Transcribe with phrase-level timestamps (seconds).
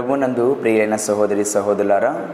[0.00, 2.28] ప్రభునందు ప్రియులైన సహోదరి సహోదరులారా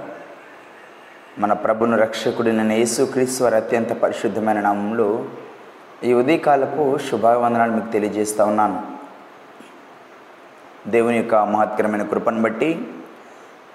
[1.39, 5.25] మన ప్రభును రక్షకుడిన యేసుక్రీస్తు అత్యంత పరిశుద్ధమైన నామంలో
[6.05, 8.83] ఈ ఉదయకాలపు శుభావందనాలు మీకు తెలియజేస్తా ఉన్నాను.
[10.91, 12.87] దేవుని యొక్క మహత్కరమైన కృపను బట్టి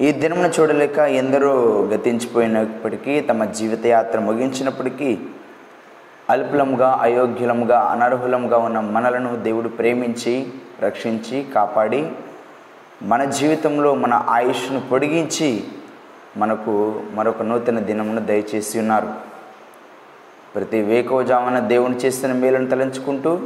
[0.01, 1.53] ఈ దినమును చూడలేక ఎందరో
[1.93, 5.19] గతించిపోయినప్పటికీ తమ జీవితయాత్ర ముగించినప్పటికీ
[6.29, 12.09] అల్పులముగా అయోగ్యులంగా అనర్హులంగా ఉన్న మనలను దేవుడు ప్రేమించి రక్షించి కాపాడి
[13.01, 15.63] మన జీవితంలో మన ఆయుష్ను పొడిగించి
[16.37, 19.13] మనకు మరొక నూతన దినమును దయచేసి ఉన్నారు.
[20.55, 23.39] ప్రతి వేకోజామున దేవుని చేసిన మేలను తలంచుకుంటూ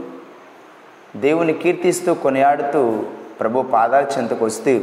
[1.16, 3.04] దేవుని కీర్తిస్తూ కొనియాడుతూ
[3.40, 4.82] ప్రభు పాదాల చెంతకు వస్తూ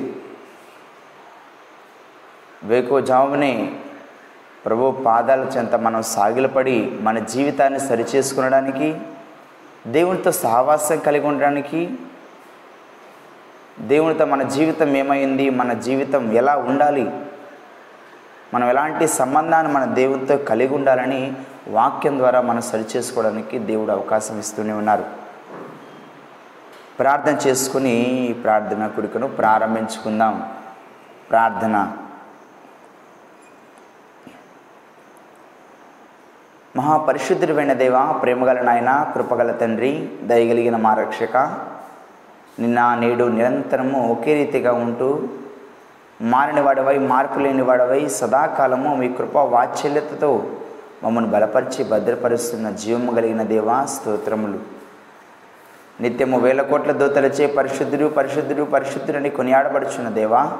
[2.65, 3.73] వేకోజామునే
[4.67, 8.95] ప్రభు పాదాల చెంత మనం సాగిలపడి మన జీవితాన్ని సరిచేసుకునడానికి
[9.87, 11.91] దేవునితో సహవాసం కలిగి ఉండడానికి
[13.81, 15.51] దేవునితో మన జీవితం ఏమైంది?
[15.51, 17.11] మన జీవితం ఎలా ఉండాలి?
[18.55, 21.33] మనం ఎలాంటి సంబంధాన్ని మన దేవునితో కలిగి ఉండాలని
[21.69, 25.05] వాక్యం ద్వారా మనం సరిచేసుకోవడానికి దేవుడు అవకాశం ఇస్తూనే ఉన్నారు.
[26.99, 30.51] ప్రార్థన చేసుకుని ఈ ప్రార్థన కుడికను ప్రారంభించుకుందాం.
[31.31, 31.93] ప్రార్థన.
[36.77, 41.63] మహాపరిశుద్ధుడైన దేవ ప్రేమగల నాయన కృపగల తండ్రి దయగలిగిన మా రక్షక
[42.61, 45.29] నిన్న నేడు నిరంతరము ఒకే రీతిగా ఉంటూ
[46.23, 50.45] మారిన వాడవై మార్పు లేని వాడవై సదాకాలము మీ కృప వాత్సల్యతతో
[51.05, 54.59] మమ్మల్ని బలపరిచి భద్రపరుస్తున్న జీవము కలిగిన దేవా స్తోత్రములు.
[56.01, 60.53] నిత్యము వేల కోట్ల దోతలచే పరిశుద్ధుడు పరిశుద్ధుడు పరిశుద్ధుడని కొనియాడబడుచున్న దేవా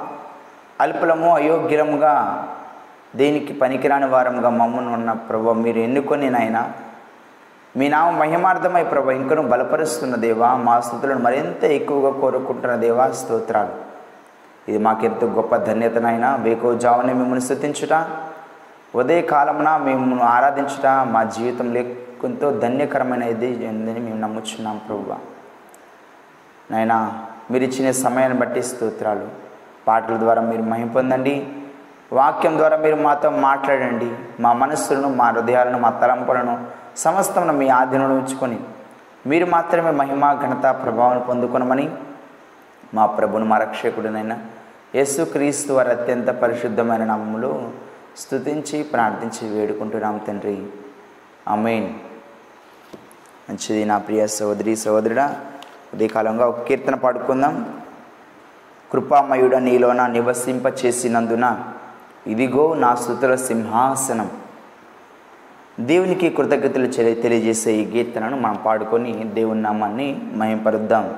[0.81, 2.13] అల్పులము అయోగ్యులముగా
[3.15, 6.59] దేనికి పనికిరాని వారముగా మమ్మను ఉన్న ప్రభు మీరు ఎన్నుకొని నాయన
[7.77, 13.73] మీ నామ మహిమార్థమై ప్రభు ఇంకను బలపరుస్తున్న దేవా మా స్థుతులను మరింత ఎక్కువగా కోరుకుంటున్న దేవా స్తోత్రాలు.
[14.69, 17.93] ఇది మాకెంతో గొప్ప ధన్యతనైనా వేకోజావుని మిమ్మల్ని స్థుతించుట.
[18.95, 21.81] ఉదయ కాలమున మిమ్మల్ని ఆరాధించుట మా జీవితంలో
[22.27, 25.15] ఎంతో ధన్యకరమైనది ఉందని మేము నమ్ముచున్నాం ప్రభు
[26.71, 26.97] నైనా
[27.51, 29.25] మీరు ఇచ్చిన సమయాన్ని బట్టి స్తోత్రాలు.
[29.87, 31.35] పాటల ద్వారా మీరు మహిపొందండి
[32.13, 34.09] వాక్యం ద్వారా మీరు మాతో మాట్లాడండి.
[34.39, 36.55] మా మనస్సులను మా హృదయాలను మా తలంపులను
[36.97, 38.59] సమస్తమును మీ ఆధీనంలో ఉంచుకొని
[39.27, 41.91] మీరు మాత్రమే మహిమ ఘనత ప్రభావం పొందుకొనమని
[42.93, 44.39] మా ప్రభును మా రక్షకుడినైనా
[44.95, 47.71] యేసుక్రీస్తు వారి అత్యంత పరిశుద్ధమైన నామములు
[48.17, 50.65] స్తుతించి ప్రార్థించి వేడుకుంటున్నాం తండ్రి.
[51.47, 51.89] అమేన్
[53.49, 55.41] మంచిది నా ప్రియ సహోదరి సహోదరుడా
[55.93, 57.81] ఉదయకాలంగా ఒక కీర్తన పాడుకుందాం.
[58.91, 61.63] కృపామయుడ నీలోన నివసింప చేసినందున
[62.27, 64.29] ఇదిగో నా సుతుల సింహాసనం.
[65.79, 71.13] దేవునికి కృతజ్ఞతలు తెలియజేసే ఈ కీర్తనను మనం పాడుకొని దేవుని నామాన్ని మయంపరుద్దాం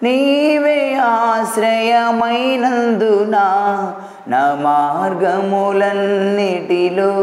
[0.04, 3.38] నీవే ఆశ్రయమైనందున
[4.28, 7.14] నా మార్గములన్నిటిలో.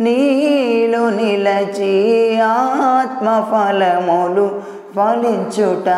[0.00, 1.94] నీలో నిలచి
[2.40, 4.60] ఆత్మ ఫలములు
[4.96, 5.88] ఫలించుట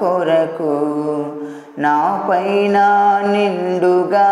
[0.00, 0.74] కొరకు.
[1.78, 2.78] నా పైన
[3.26, 4.30] నిండుగా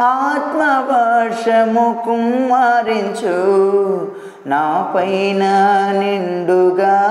[0.00, 4.08] ఆత్మవర్షము కుమ్మరించు
[4.46, 5.44] నా పైన
[5.92, 7.10] నిండుగా.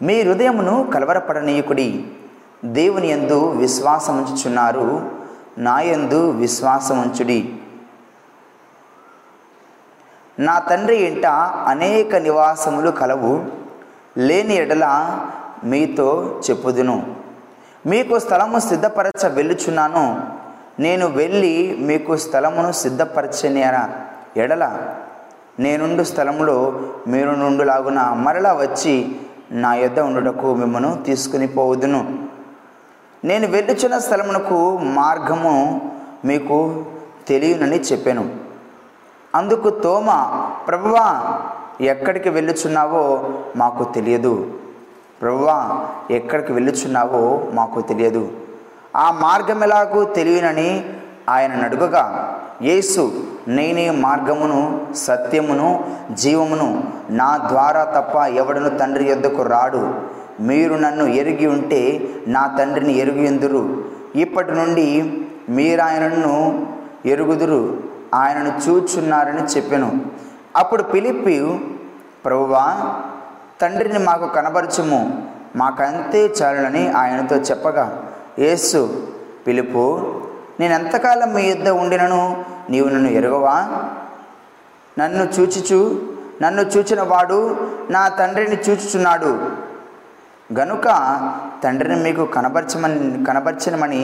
[0.02, 2.08] మీ హృదయమును కలవరపడనీయకుడి
[2.66, 5.10] దేవుని యందు విశ్వాసముంచుచున్నారు
[5.58, 7.56] నాయందు విశ్వాసముంచుడి.
[10.40, 11.26] నా తండ్రి ఇంట
[11.68, 13.46] అనేక నివాసములు కలవు
[14.18, 15.18] లేని ఎడల
[15.64, 17.16] మీతో చెప్పుదును.
[17.86, 20.22] మీకు స్థలము సిద్ధపరచ వెళ్ళుచున్నాను
[20.80, 23.90] నేను వెళ్ళి మీకు స్థలమును సిద్ధపరచనేరా
[24.38, 24.78] ఎడల
[25.60, 29.16] నేనుండు స్థలములో మీరు నుండులాగున మరలా వచ్చి
[29.52, 32.31] నా యొద్ద ఉండుటకు మిమ్మను తీసుకుని పోవుదును.
[33.26, 35.82] నేను వెళ్ళుచున్న స్థలమునకు మార్గము
[36.26, 36.86] మీకు
[37.28, 38.30] తెలియనని చెప్పాను.
[39.36, 40.10] అందుకు తోమ
[40.68, 41.24] ప్రభువా
[41.82, 44.54] ఎక్కడికి వెళ్ళుచున్నావో మాకు తెలియదు.
[45.22, 45.80] ప్రభువా
[46.12, 48.32] ఎక్కడికి వెళ్ళుచున్నావో మాకు తెలియదు.
[48.96, 50.90] ఆ మార్గం ఎలాగూ తెలియనని
[51.30, 53.14] ఆయన నడుగగా యేసు
[53.48, 56.84] నేనే మార్గమును సత్యమును జీవమును.
[57.10, 59.94] నా ద్వారా తప్ప ఎవడను తండ్రి యొద్దకు రాడు.
[60.40, 63.84] మీరు నన్ను ఎరిగి ఉంటే నా తండ్రిని ఎరుగు ఎందురు?
[64.16, 65.18] ఇప్పటి నుండి
[65.50, 66.68] మీరు ఆయనను
[67.06, 67.78] ఎరుగుదురు.
[68.14, 70.02] ఆయనను చూచున్నారని చెప్పాను.
[70.56, 71.60] అప్పుడు పిలిపి
[72.26, 72.94] ప్రభువా
[73.62, 75.28] తండ్రిని మాకు కనబరచుము.
[75.56, 78.04] మాకంతే చాలునని ఆయనతో చెప్పగా
[78.40, 79.08] యేసు
[79.48, 80.12] పిలుపు
[80.60, 82.46] నేను ఎంతకాలం మీ యుద్ధ ఉండినను?
[82.70, 83.68] నీవు నన్ను ఎరగవా?
[85.00, 86.02] నన్ను చూచుచు.
[86.42, 89.61] నన్ను చూచిన వాడు నా తండ్రిని చూచుచున్నాడు.
[90.58, 90.88] గనుక
[91.64, 94.02] తండ్రిని మీకు కనబరచమని కనబరచనమని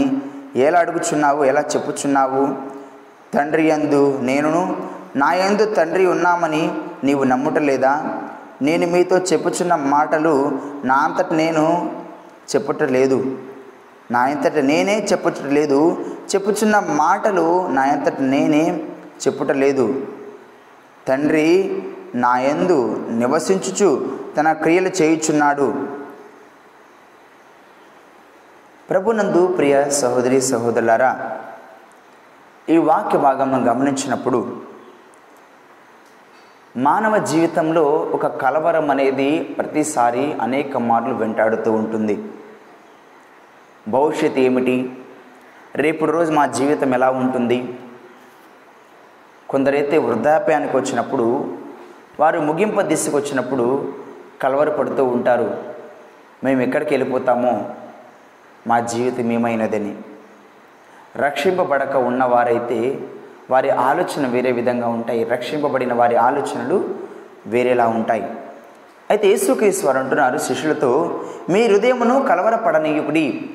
[0.56, 2.44] ఎలా అడుగుచున్నావు ఎలా చెప్పుచున్నావు?
[3.34, 4.62] తండ్రి యందు నేనును
[5.16, 6.64] నా యందు తండ్రి ఉన్నామని
[7.04, 7.94] నీవు నమ్ముటలేదా
[8.62, 10.34] నేను మీతో చెప్పుచున్న మాటలు
[10.86, 11.66] నా అంతట నేను
[12.52, 13.20] చెప్పుటలేదు
[14.12, 15.80] నా అంతట నేనే చెప్పటలేదు
[16.32, 18.64] చెప్పుచున్న మాటలు నా అంతట నేనే
[19.24, 19.86] చెప్పుటలేదు
[21.08, 21.48] తండ్రి
[22.16, 22.78] నా యందు
[23.12, 23.90] నివసించుచు
[24.38, 25.97] తన క్రియలు చేయుచున్నాడు.
[28.90, 31.38] ప్రభునందు ప్రియ సహోదరి సహోదరులారా
[32.70, 34.56] ఈ వాక్య భాగంను గమనించినప్పుడు
[36.78, 42.24] మానవ జీవితంలో ఒక కలవరం అనేది ప్రతిసారి అనేక మార్లు వెంటాడుతూ ఉంటుంది.
[43.88, 44.94] భవిష్యత్ ఏమిటి?
[45.76, 47.80] రేపు రోజు మా జీవితం ఎలా ఉంటుంది?
[49.50, 51.58] కొందరైతే వృద్ధాప్యానికి వచ్చినప్పుడు
[52.20, 53.94] వారు ముగింపు దిశకు వచ్చినప్పుడు
[54.42, 55.64] కలవరపడుతూ ఉంటారు.
[56.44, 57.66] మేము ఎక్కడికి వెళ్ళిపోతామో
[58.68, 59.96] మా జీవితం ఏమైనదని.
[61.18, 63.00] రక్షింపబడక ఉన్నవారైతే
[63.52, 65.24] వారి ఆలోచన వేరే విధంగా ఉంటాయి.
[65.24, 66.90] రక్షింపబడిన వారి ఆలోచనలు
[67.48, 68.24] వేరేలా ఉంటాయి.
[69.10, 73.50] అయితే యేసుక్రీశ్వరు అంటున్నారు శిష్యులతో మీ హృదయమును కలవరపడనీయుడి.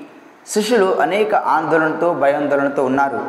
[0.46, 3.20] శిష్యులు అనేక ఆందోళనతో భయాందోళనతో ఉన్నారు.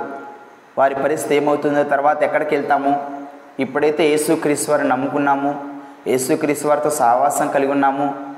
[0.77, 3.23] వారి పరిస్థితి ఏమవుతుందో తర్వాత ఎక్కడికి వెళ్తాము?
[3.59, 5.79] ఇప్పుడైతే యేసుక్రీశ్వరు నమ్ముకున్నాము.
[6.07, 8.35] యేసుక్రీశ్వరితో సావాసం కలిగి ఉన్నాము.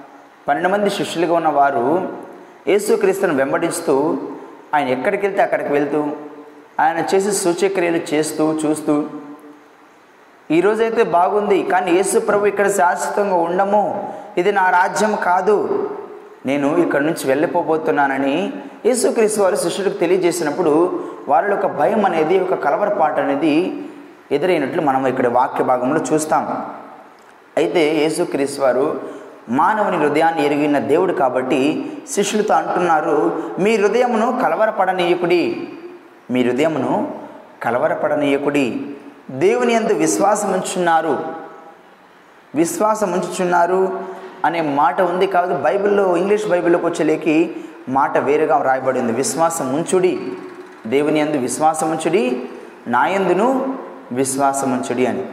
[0.47, 2.24] పన్నెండు మంది శిష్యులుగా ఉన్న వారు
[2.65, 3.95] యేసుక్రీస్తును వెంబడిస్తూ
[4.73, 5.99] ఆయన ఎక్కడికి వెళ్తే అక్కడికి వెళ్తూ
[6.83, 8.95] ఆయన చేసే సూచక్రియలు చేస్తూ చూస్తూ
[10.49, 13.83] ఈరోజైతే బాగుంది కానీ యేసు ప్రభు ఇక్కడ శాశ్వతంగా ఉండము
[14.37, 15.55] ఇది నా రాజ్యం కాదు
[16.45, 18.35] నేను ఇక్కడ నుంచి వెళ్ళిపోబోతున్నానని
[18.85, 20.73] యేసుక్రీస్తు వారు శిష్యులకు తెలియజేసినప్పుడు
[21.27, 23.53] వారిలో ఒక భయం అనేది ఒక కలవరపాటు అనేది
[24.31, 26.43] ఎదురైనట్లు మనం ఇక్కడ వాక్య భాగంలో చూస్తాం.
[27.57, 28.85] అయితే యేసుక్రీస్తు వారు
[29.49, 35.67] మానవుని హృదయాన్ని ఎరిగిన దేవుడు కాబట్టి శిష్యులతో అంటున్నారు మీ హృదయమును కలవరపడనీయకుడి
[36.31, 37.13] మీ హృదయమును
[37.63, 38.87] కలవరపడనీయకుడి.
[39.29, 41.25] దేవుని ఎందు విశ్వాసం ఉంచున్నారు
[42.55, 43.99] విశ్వాసం ఉంచుచున్నారు
[44.45, 47.55] అనే మాట ఉంది కాబట్టి బైబిల్లో ఇంగ్లీష్ బైబిల్లోకి వచ్చేలేకి
[47.89, 50.19] మాట వేరుగా రాయబడింది విశ్వాసం ఉంచుడి
[50.87, 52.43] దేవుని ఎందు విశ్వాసం ఉంచుడి
[52.87, 53.75] నాయందును
[54.11, 55.25] విశ్వాసం ఉంచుడి అని.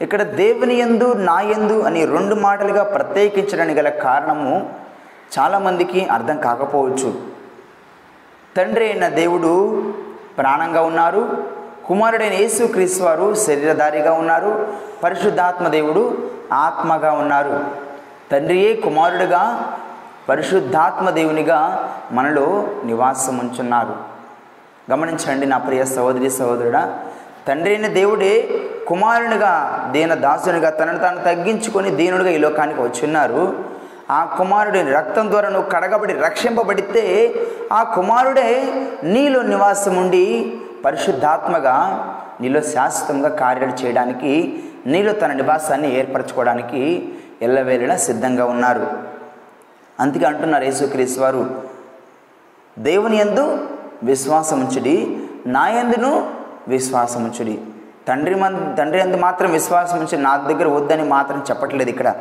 [0.00, 4.72] ఇక్కడ దేవుని ఎందు నా యందు అని రెండు మాటలుగా ప్రత్యేకించడానికి గల కారణము
[5.38, 7.14] చాలామందికి అర్థం కాకపోవచ్చు.
[8.56, 9.82] తండ్రి అయిన దేవుడు
[10.38, 11.42] ప్రాణంగా ఉన్నారు.
[11.86, 14.72] కుమారుడైన యేసుక్రీస్తు వారు శరీరధారిగా ఉన్నారు.
[15.02, 16.18] పరిశుద్ధాత్మ దేవుడు
[16.52, 17.64] ఆత్మగా ఉన్నారు.
[18.32, 19.72] తండ్రియే కుమారుడుగా
[20.28, 23.96] పరిశుద్ధాత్మ దేవునిగా మనలో నివాసం ఉంచున్నారు
[24.92, 26.98] గమనించండి నా ప్రియ సహోదరి సహోదరుడా
[27.48, 28.48] తండ్రి అయిన దేవుడే
[28.88, 29.52] కుమారునిగా
[29.92, 33.64] దీన దాసునిగా తనను తాను తగ్గించుకొని దీనుడిగా ఈ లోకానికి వచ్చున్నారు.
[34.10, 37.34] ఆ కుమారుడి రక్తం ద్వారా నువ్వు కడగబడి రక్షింపబడితే
[37.72, 38.48] ఆ కుమారుడే
[39.04, 41.76] నీలో నివాసం ఉండి పరిశుద్ధాత్మగా
[42.40, 47.10] నీలో శాశ్వతంగా కార్యాలు చేయడానికి నీలో తన నివాసాన్ని ఏర్పరచుకోవడానికి
[47.42, 48.86] ఎల్లవేళలా సిద్ధంగా ఉన్నారు.
[50.00, 51.42] అందుకే అంటున్నారు యేసుక్రీస్ వారు
[52.78, 53.58] దేవుని ఎందు
[54.02, 56.33] విశ్వాసముంచుడి నా ఎందును
[56.68, 57.60] విశ్వాసముంచుడి.
[58.08, 62.14] తండ్రి మన్ తండ్రి అందు మాత్రం విశ్వాసం ఉంచి నా దగ్గర వద్దని మాత్రం చెప్పట్లేదు ఇక్కడ.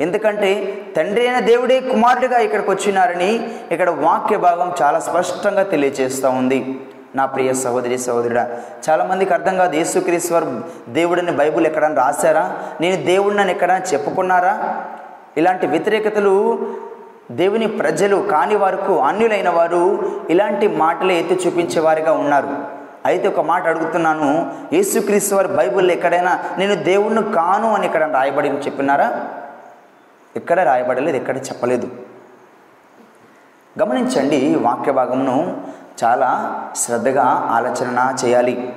[0.00, 0.50] ఎందుకంటే
[0.96, 6.80] తండ్రి అయిన దేవుడే కుమారుడిగా ఇక్కడికి వచ్చినారని ఇక్కడ వాక్య భాగం చాలా స్పష్టంగా తెలియజేస్తూ ఉంది.
[7.14, 8.50] నా ప్రియ సహోదరి సహోదరుడా
[8.90, 10.44] చాలామందికి అర్థం కాదు యేసుక్రీశ్వర్
[10.88, 12.58] దేవుడిని బైబుల్ ఎక్కడైనా రాశారా?
[12.80, 14.76] నేను దేవుడిని ఎక్కడ చెప్పుకున్నారా?
[15.36, 16.68] ఇలాంటి వ్యతిరేకతలు
[17.30, 22.79] దేవుని ప్రజలు కాని వారికి అన్యులైన వారు ఇలాంటి మాటలు ఎత్తి చూపించేవారిగా ఉన్నారు.
[23.06, 24.52] అయితే ఒక మాట అడుగుతున్నాను.
[24.72, 29.26] యేసుక్రీస్తు వారి బైబిల్ ఎక్కడైనా నేను దేవుణ్ణి కాను అని ఇక్కడ రాయబడి చెప్పినారా?
[30.36, 31.88] ఎక్కడ రాయబడలేదు ఎక్కడ చెప్పలేదు.
[33.82, 35.62] గమనించండి వాక్య భాగమును
[36.04, 38.76] చాలా శ్రద్ధగా ఆలోచన చేయాలి.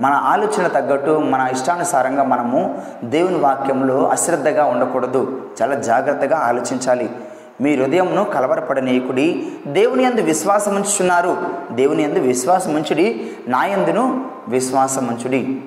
[0.00, 5.50] మన ఆలోచన తగ్గట్టు మన ఇష్టానుసారంగా మనము దేవుని వాక్యంలో అశ్రద్ధగా ఉండకూడదు.
[5.62, 7.10] చాలా జాగ్రత్తగా ఆలోచించాలి.
[7.60, 9.46] మీ హృదయంను కలవరపడనీయకుడి.
[9.66, 11.36] దేవుని ఎందు విశ్వాసముంచుచున్నారు.
[11.72, 13.30] దేవుని ఎందు విశ్వాసముంచుడి.
[13.48, 15.60] నాయందును నా విశ్వాసం ఉంచుడి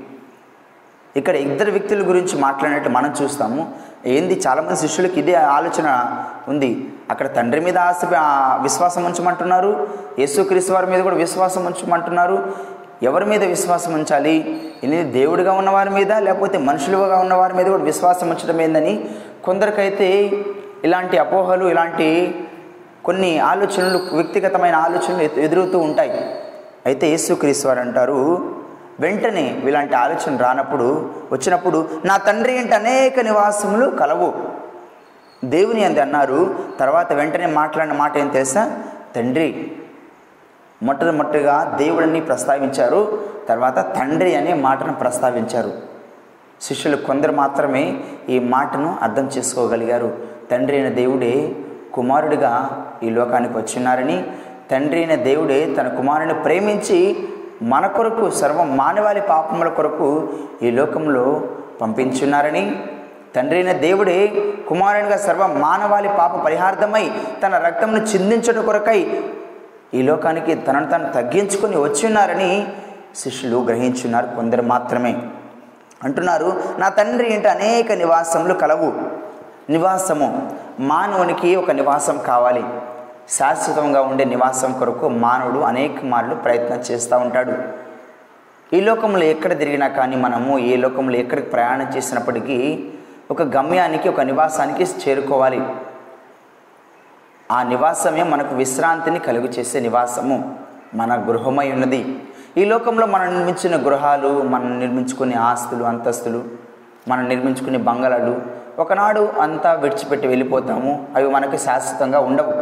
[1.17, 3.71] ఇక్కడ ఇద్దరు వ్యక్తుల గురించి మాట్లాడినట్టు మనం చూస్తాము.
[4.05, 4.41] ఏంది?
[4.47, 6.15] చాలామంది శిష్యులకు ఇదే ఆలోచన
[6.47, 6.89] ఉంది.
[7.09, 8.05] అక్కడ తండ్రి మీద ఆశ
[8.63, 9.87] విశ్వాసం ఉంచమంటున్నారు
[10.19, 12.53] యేసుక్రీస్తు వారి మీద కూడా విశ్వాసం ఉంచమంటున్నారు
[13.03, 18.61] ఎవరి మీద విశ్వాసం ఉంచాలి ఇది దేవుడిగా ఉన్నవారి మీద లేకపోతే మనుషులుగా ఉన్నవారి మీద కూడా విశ్వాసం ఉంచడం
[18.61, 19.05] ఏందని
[19.43, 20.31] కొందరికైతే
[20.83, 22.41] ఇలాంటి అపోహలు ఇలాంటి
[23.05, 26.35] కొన్ని ఆలోచనలు వ్యక్తిగతమైన ఆలోచనలు ఎదురుతూ ఉంటాయి.
[26.85, 28.55] అయితే యేసుక్రీస్తు వారు అంటారు
[28.99, 34.33] వెంటనే ఇలాంటి ఆలోచన రానప్పుడు వచ్చినప్పుడు నా తండ్రి ఇంటి అనేక నివాసములు కలవు.
[35.45, 38.83] దేవుని అంది అన్నారు తర్వాత వెంటనే మాట్లాడిన మాట ఏం తెలుసా?
[39.15, 39.71] తండ్రి.
[40.83, 43.19] మొట్టమొదటిగా దేవుడిని ప్రస్తావించారు
[43.49, 45.71] తర్వాత తండ్రి అనే మాటను ప్రస్తావించారు.
[46.61, 50.38] శిష్యులు కొందరు మాత్రమే ఈ మాటను అర్థం చేసుకోగలిగారు.
[50.51, 51.55] తండ్రి అయిన దేవుడే
[51.93, 52.53] కుమారుడిగా
[53.03, 54.17] ఈ లోకానికి వచ్చినారని
[54.71, 56.99] తండ్రి అయిన దేవుడే తన కుమారుని ప్రేమించి
[57.61, 60.29] మన కొరకు సర్వ మానవాళి పాపముల కొరకు
[60.61, 61.25] ఈ లోకంలో
[61.81, 62.63] పంపించున్నారని
[63.35, 64.19] తండ్రి అయిన దేవుడే
[64.67, 67.11] కుమారునిగా సర్వ మానవాళి పాప పరిహార్థమై
[67.43, 68.99] తన రక్తంను చిందించడం కొరకై
[69.93, 72.67] ఈ లోకానికి తనను తను తగ్గించుకొని వచ్చిన్నారని
[73.15, 74.27] శిష్యులు గ్రహించున్నారు.
[74.35, 75.13] కొందరు మాత్రమే
[76.03, 79.18] అంటున్నారు నా తండ్రి ఇంట అనేక నివాసములు కలవు.
[79.69, 80.57] నివాసము.
[80.79, 82.63] మానవునికి ఒక నివాసం కావాలి.
[83.29, 87.53] శాశ్వతంగా ఉండే నివాసం కొరకు మానవుడు అనేక మార్లు ప్రయత్నం చేస్తూ ఉంటాడు.
[88.75, 92.89] ఈ లోకంలో ఎక్కడ తిరిగినా కానీ మనము ఏ లోకంలో ఎక్కడికి ప్రయాణం చేసినప్పటికీ
[93.31, 95.61] ఒక గమ్యానికి ఒక నివాసానికి చేరుకోవాలి.
[97.51, 100.59] ఆ నివాసమే మనకు విశ్రాంతిని కలుగు చేసే నివాసము.
[100.95, 102.23] మన గృహమై ఉన్నది.
[102.57, 106.43] ఈ లోకంలో మనం నిర్మించిన గృహాలు మనం నిర్మించుకునే ఆస్తులు అంతస్తులు
[107.07, 111.07] మనం నిర్మించుకునే బంగళాలు ఒకనాడు అంతా విడిచిపెట్టి వెళ్ళిపోతాము.
[111.15, 112.53] అవి మనకు శాశ్వతంగా ఉండవు.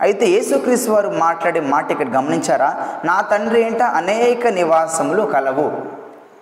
[0.00, 2.88] అయితే యేసుక్రీస్తు వారు మాట్లాడే మాట ఇక్కడ గమనించారా?
[3.04, 5.72] నా తండ్రి ఇంట అనేక నివాసములు కలవు.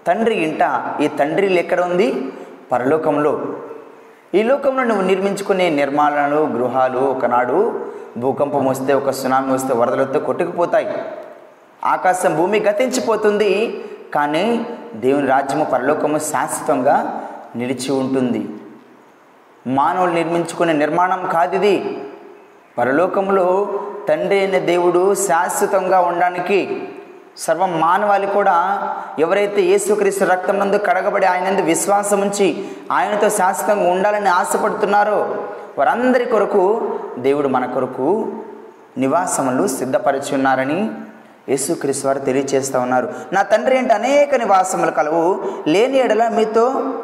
[0.07, 2.33] తండ్రి ఇంట ఈ తండ్రి ఎక్కడ ఉంది?
[2.73, 3.43] పరలోకంలో.
[4.35, 7.87] ఈ లోకంలో నువ్వు నిర్మించుకునే నిర్మాణాలు గృహాలు ఒకనాడు
[8.17, 10.95] భూకంపం వస్తే ఒక సునామీ వస్తే వరదలతో కొట్టుకుపోతాయి.
[11.85, 13.85] ఆకాశం భూమి గతించిపోతుంది.
[14.15, 17.27] కానీ దేవుని రాజ్యము పరలోకము శాశ్వతంగా
[17.57, 18.49] నిలిచి ఉంటుంది.
[19.67, 21.75] మానవులు నిర్మించుకునే నిర్మాణం కాదు ఇది
[22.79, 23.47] పరలోకంలో
[24.09, 26.87] తండ్రి అయిన దేవుడు శాశ్వతంగా ఉండడానికి
[27.37, 28.57] సర్వ మానవాళి కూడా
[29.19, 35.45] ఎవరైతే యేసుక్రీస్తు రక్తం నందు కడగబడి ఆయనందు విశ్వాసం ఉంచి ఆయనతో శాశ్వతంగా ఉండాలని ఆశపడుతున్నారో
[35.79, 36.65] వారందరి కొరకు
[37.19, 38.33] దేవుడు మన కొరకు
[38.99, 40.91] నివాసములు సిద్ధపరిచి ఉన్నారని
[41.49, 43.09] యేసుక్రీస్తు వారు తెలియచేస్తూ ఉన్నారు.
[43.33, 45.43] నా తండ్రి ఏంటి అనేక నివాసములు కలవు.
[45.67, 46.95] లేని ఎడల మీతో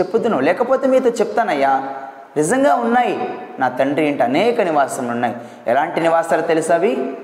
[0.00, 1.88] చెప్పుదును లేకపోతే మీతో చెప్తానయ్యా.
[2.36, 3.38] నిజంగా ఉన్నాయి.
[3.58, 5.36] నా తండ్రి ఇంటి అనేక నివాసములు ఉన్నాయి.
[5.66, 7.16] ఎలాంటి నివాసాలు తెలుసవి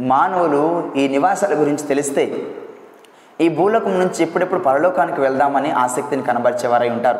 [0.00, 2.54] మానవులు ఈ నివాసాల గురించి తెలిస్తే
[3.40, 7.18] ఈ భూలోకం నుంచి ఎప్పుడెప్పుడు పరలోకానికి వెళ్దామని ఆసక్తిని కనబరిచేవారై ఉంటారు.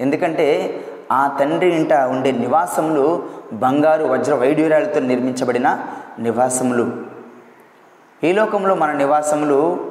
[0.00, 0.80] ఎందుకంటే
[1.12, 5.78] ఆ తండ్రి ఇంట ఉండే నివాసములు బంగారు వజ్ర వైడ్యూరాలతో నిర్మించబడిన
[6.18, 6.92] నివాసములు.
[8.24, 9.89] ఈ లోకంలో మన నివాసములు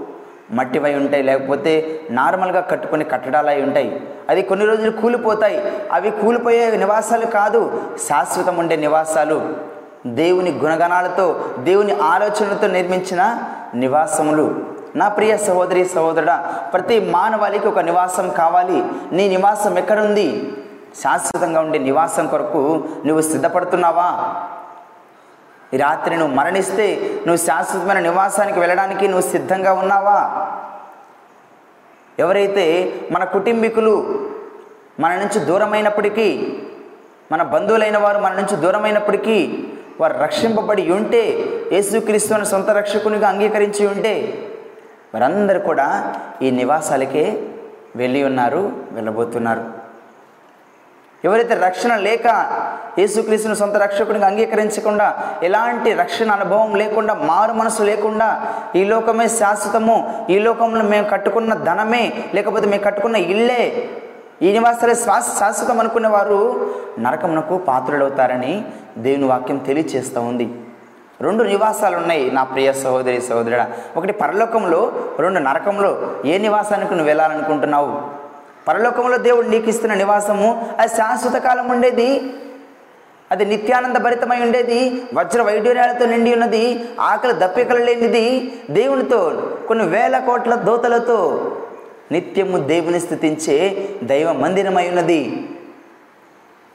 [0.52, 4.08] మట్టివై ఉంటాయి లేకపోతే నార్మల్గా కట్టుకునే కట్టడాలు అయి ఉంటాయి.
[4.30, 5.72] అది కొన్ని రోజులు కూలిపోతాయి.
[5.92, 9.70] అవి కూలిపోయే నివాసాలు కాదు శాశ్వతం ఉండే నివాసాలు.
[10.08, 13.38] దేవుని గుణగణాలతో దేవుని ఆలోచనలతో నిర్మించిన
[13.76, 14.56] నివాసములు.
[14.96, 16.38] నా ప్రియ సహోదరి సహోదరుడా
[16.74, 18.86] ప్రతి మానవాళికి ఒక నివాసం కావాలి.
[19.12, 20.54] నీ నివాసం ఎక్కడుంది?
[21.04, 24.36] శాశ్వతంగా ఉండే నివాసం కొరకు నువ్వు సిద్ధపడుతున్నావా?
[25.74, 26.86] ఈ రాత్రి నువ్వు మరణిస్తే
[27.28, 30.20] నువ్వు శాశ్వతమైన నివాసానికి వెళ్ళడానికి నువ్వు సిద్ధంగా ఉన్నావా?
[32.20, 33.94] ఎవరైతే మన కుటుంబీకులు
[35.00, 36.58] మన నుంచి దూరమైనప్పటికీ
[37.32, 39.66] మన బంధువులైన వారు మన నుంచి దూరమైనప్పటికీ
[40.00, 41.22] వారు రక్షింపబడి ఉంటే
[41.72, 44.14] యేసుక్రీస్తుని సొంత రక్షకునిగా అంగీకరించి ఉంటే
[45.14, 47.44] వారందరూ కూడా ఈ నివాసాలకే
[47.96, 49.64] వెళ్ళి ఉన్నారు వెళ్ళబోతున్నారు.
[51.26, 52.28] ఎవరైతే రక్షణ లేక
[53.00, 55.08] యేసుక్రీస్తుని సొంత రక్షకుడిని అంగీకరించకుండా
[55.44, 58.28] ఎలాంటి రక్షణ అనుభవం లేకుండా మారు మనసు లేకుండా
[58.76, 60.28] ఈ లోకమే శాశ్వతము.
[60.30, 63.90] ఈ లోకంలో మేము కట్టుకున్న ధనమే లేకపోతే మేము కట్టుకున్న ఇల్లే.
[64.42, 68.66] ఈ నివాసాలే శ్వాస శాశ్వతం అనుకునే వారు నరకమునకు పాత్రుడవుతారని
[68.98, 70.50] దేవుని వాక్యం తెలియచేస్తూ ఉంది.
[71.22, 73.66] రెండు నివాసాలు ఉన్నాయి నా ప్రియ సహోదరి సహోదరుడ.
[73.98, 75.92] ఒకటి పరలోకంలో రెండు నరకంలో.
[76.26, 78.02] ఏ నివాసానికి నువ్వు వెళ్ళాలనుకుంటున్నావు?
[78.68, 82.34] పరలోకంలో దేవుడు నీకు ఇస్తున్న నివాసము అది శాశ్వత కాలం ఉండేది.
[83.32, 85.04] అది నిత్యానంద భరితమై ఉండేది.
[85.14, 86.86] వజ్ర వైడ్యూర్యాలతో నిండి ఉన్నది.
[87.00, 88.54] ఆకలి దప్పికలు లేనిది.
[88.70, 91.52] దేవునితో కొన్ని వేల కోట్ల దోతలతో
[92.12, 95.50] నిత్యము దేవుని స్థుతించే దైవ మందిరమై ఉన్నది.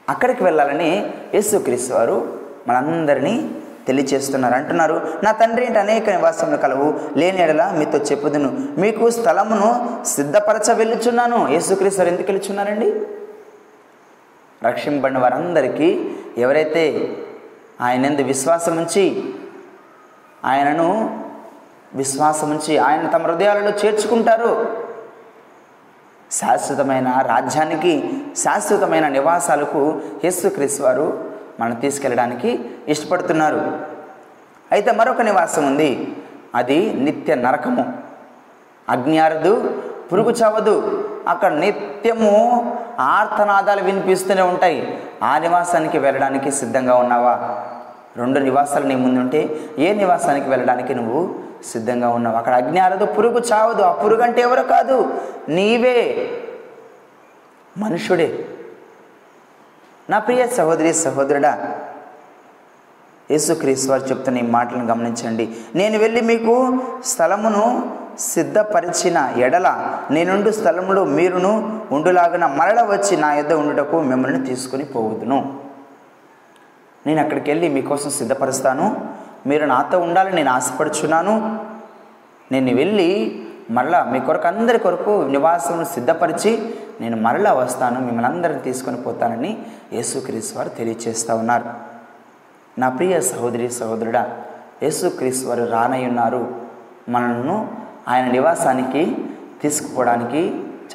[0.09, 3.51] అక్కడికి వెళ్ళాలని యేసుక్రీస్తు వారు మనందరినీ
[3.87, 4.53] తెలియచేస్తున్నారు.
[4.53, 6.99] అంటున్నారు నా తండ్రి ఏంటి అనేక నివాసములు కలవు.
[7.17, 8.67] లేని ఎడల మీతో చెప్పుదును.
[8.77, 12.93] మీకు స్థలమును సిద్ధపరచ వెళ్ళుచున్నాను యేసుక్రీస్తు వారు ఎందుకు వెళ్ళుచున్నారండి
[14.67, 17.17] రక్షింపడిన వారందరికీ ఎవరైతే
[17.81, 19.33] ఆయనందు విశ్వాసం ఉంచి
[20.45, 21.19] ఆయనను
[21.95, 24.83] విశ్వాసం ఉంచి ఆయన తమ హృదయాలలో చేర్చుకుంటారు.
[26.31, 33.79] శాశ్వతమైన రాజ్యానికి శాశ్వతమైన నివాసాలకు యేసుక్రీస్తు వారు మనం తీసుకెళ్ళడానికి ఇష్టపడుతున్నారు.
[34.71, 36.15] అయితే మరొక నివాసం ఉంది.
[36.55, 37.93] అది నిత్య నరకము.
[38.89, 41.09] అగ్ని అరదు పురుగు చావదు.
[41.27, 45.01] అక్కడ నిత్యము ఆర్తనాదాలు వినిపిస్తూనే ఉంటాయి.
[45.23, 47.63] ఆ నివాసానికి వెళ్ళడానికి సిద్ధంగా ఉన్నావా?
[48.17, 52.35] రెండు నివాసాలు నీ ముందుంటే ఏ నివాసానికి వెళ్ళడానికి నువ్వు సిద్ధంగా ఉన్నావు?
[52.35, 53.81] అక్కడ అగ్ని ఆరదు పురుగు చావదు.
[53.81, 55.21] ఆ పురుగు అంటే ఎవరు కాదు?
[55.49, 56.29] నీవే
[57.77, 58.45] మనుషుడే
[60.09, 61.79] నా ప్రియ సహోదరి సహోదరుడా
[63.31, 65.55] యేసుక్రీస్తు వారు చెప్తున్న ఈ మాటలను గమనించండి.
[65.75, 74.01] నేను వెళ్ళి మీకు స్థలమును సిద్ధపరిచిన ఎడల నేనుండు స్థలంలో మీరును ఉండులాగిన మరల వచ్చి నా యొద్ద ఉండుటకు
[74.01, 75.59] మిమ్మల్ని తీసుకుని పోవద్దును
[77.07, 79.07] నేను అక్కడికి వెళ్ళి మీకోసం సిద్ధపరుస్తాను.
[79.47, 81.59] మీరు నాతో ఉండాలని నేను ఆశపడుచున్నాను.
[82.51, 83.39] నేను వెళ్ళి
[83.71, 87.99] మరలా మీ కొరకు అందరి కొరకు నివాసం సిద్ధపరిచి నేను మరలా వస్తాను.
[87.99, 89.57] మిమ్మల్ని అందరిని తీసుకొని పోతానని
[89.93, 91.65] యేసుక్రీస్ వారు తెలియచేస్తూ ఉన్నారు.
[92.79, 94.31] నా ప్రియ సహోదరి సహోదరుడా
[94.83, 96.55] యేసుక్రీస్ వారు రానయ్యున్నారు
[97.09, 99.03] మనల్ని ఆయన నివాసానికి
[99.61, 100.41] తీసుకుపోవడానికి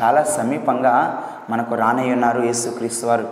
[0.01, 0.94] చాలా సమీపంగా
[1.51, 3.27] మనకు రానయ్యున్నారు యేసుక్రీస్తు వారు.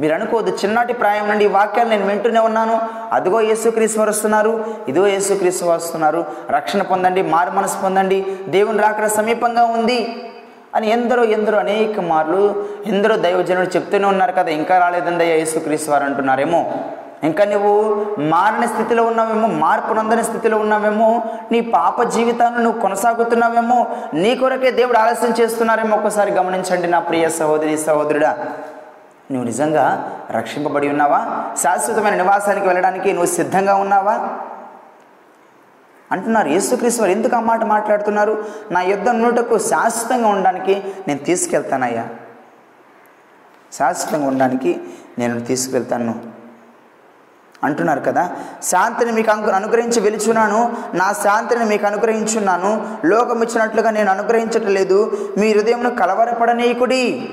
[0.00, 2.80] మీరు అనుకోవద్దు చిన్నటి ప్రాయం నుండి ఈ వాక్యాలు నేను వింటూనే ఉన్నాను.
[3.12, 6.24] అదిగో యేసుక్రీస్తు వారు వస్తున్నారు ఇదిగో యేసుక్రీస్తు వారు వస్తున్నారు.
[6.50, 10.30] రక్షణ పొందండి మారు మనసు పొందండి దేవుని రాకడ సమీపంగా ఉంది
[10.74, 16.74] అని ఎందరో ఎందరో అనేక మార్లు ఎందరో దైవజనులు చెప్తూనే ఉన్నారు కదా ఇంకా రాలేదందయ్య యేసుక్రీస్తు వారు అంటున్నారేమో.
[17.22, 17.72] ఇంకా నువ్వు
[18.18, 24.98] మారని స్థితిలో ఉన్నావేమో మార్పు నొందని స్థితిలో ఉన్నావేమో నీ పాప జీవితాన్ని నువ్వు కొనసాగుతున్నావేమో నీ కొరకే దేవుడు
[24.98, 28.32] ఆలస్యం చేస్తున్నారేమో ఒక్కసారి గమనించండి నా ప్రియ సహోదరి సహోదరుడా.
[29.30, 31.44] నువ్వు నిజంగా రక్షింపబడి ఉన్నావా?
[31.62, 34.28] శాశ్వతమైన నివాసానికి వెళ్ళడానికి నువ్వు సిద్ధంగా ఉన్నావా?
[36.12, 38.44] అంటున్నారు యేసుక్రీస్తు వారు ఎందుకు ఆ మాట మాట్లాడుతున్నారు?
[38.70, 42.08] నా యుద్ధ నూటకు శాశ్వతంగా ఉండడానికి నేను తీసుకెళ్తానయ్యా.
[43.72, 44.80] శాశ్వతంగా ఉండడానికి
[45.18, 46.41] నేను తీసుకువెళ్తాను
[47.64, 48.30] అంటున్నారు కదా.
[48.62, 50.76] శాంతిని మీకు అను అనుగ్రహించి వెలుచున్నాను.
[50.94, 52.88] నా శాంతిని మీకు అనుగ్రహించున్నాను.
[53.04, 55.28] లోకం ఇచ్చినట్లుగా నేను అనుగ్రహించట్లేదు.
[55.38, 57.28] మీ హృదయంను కలవరపడనీయకుడి.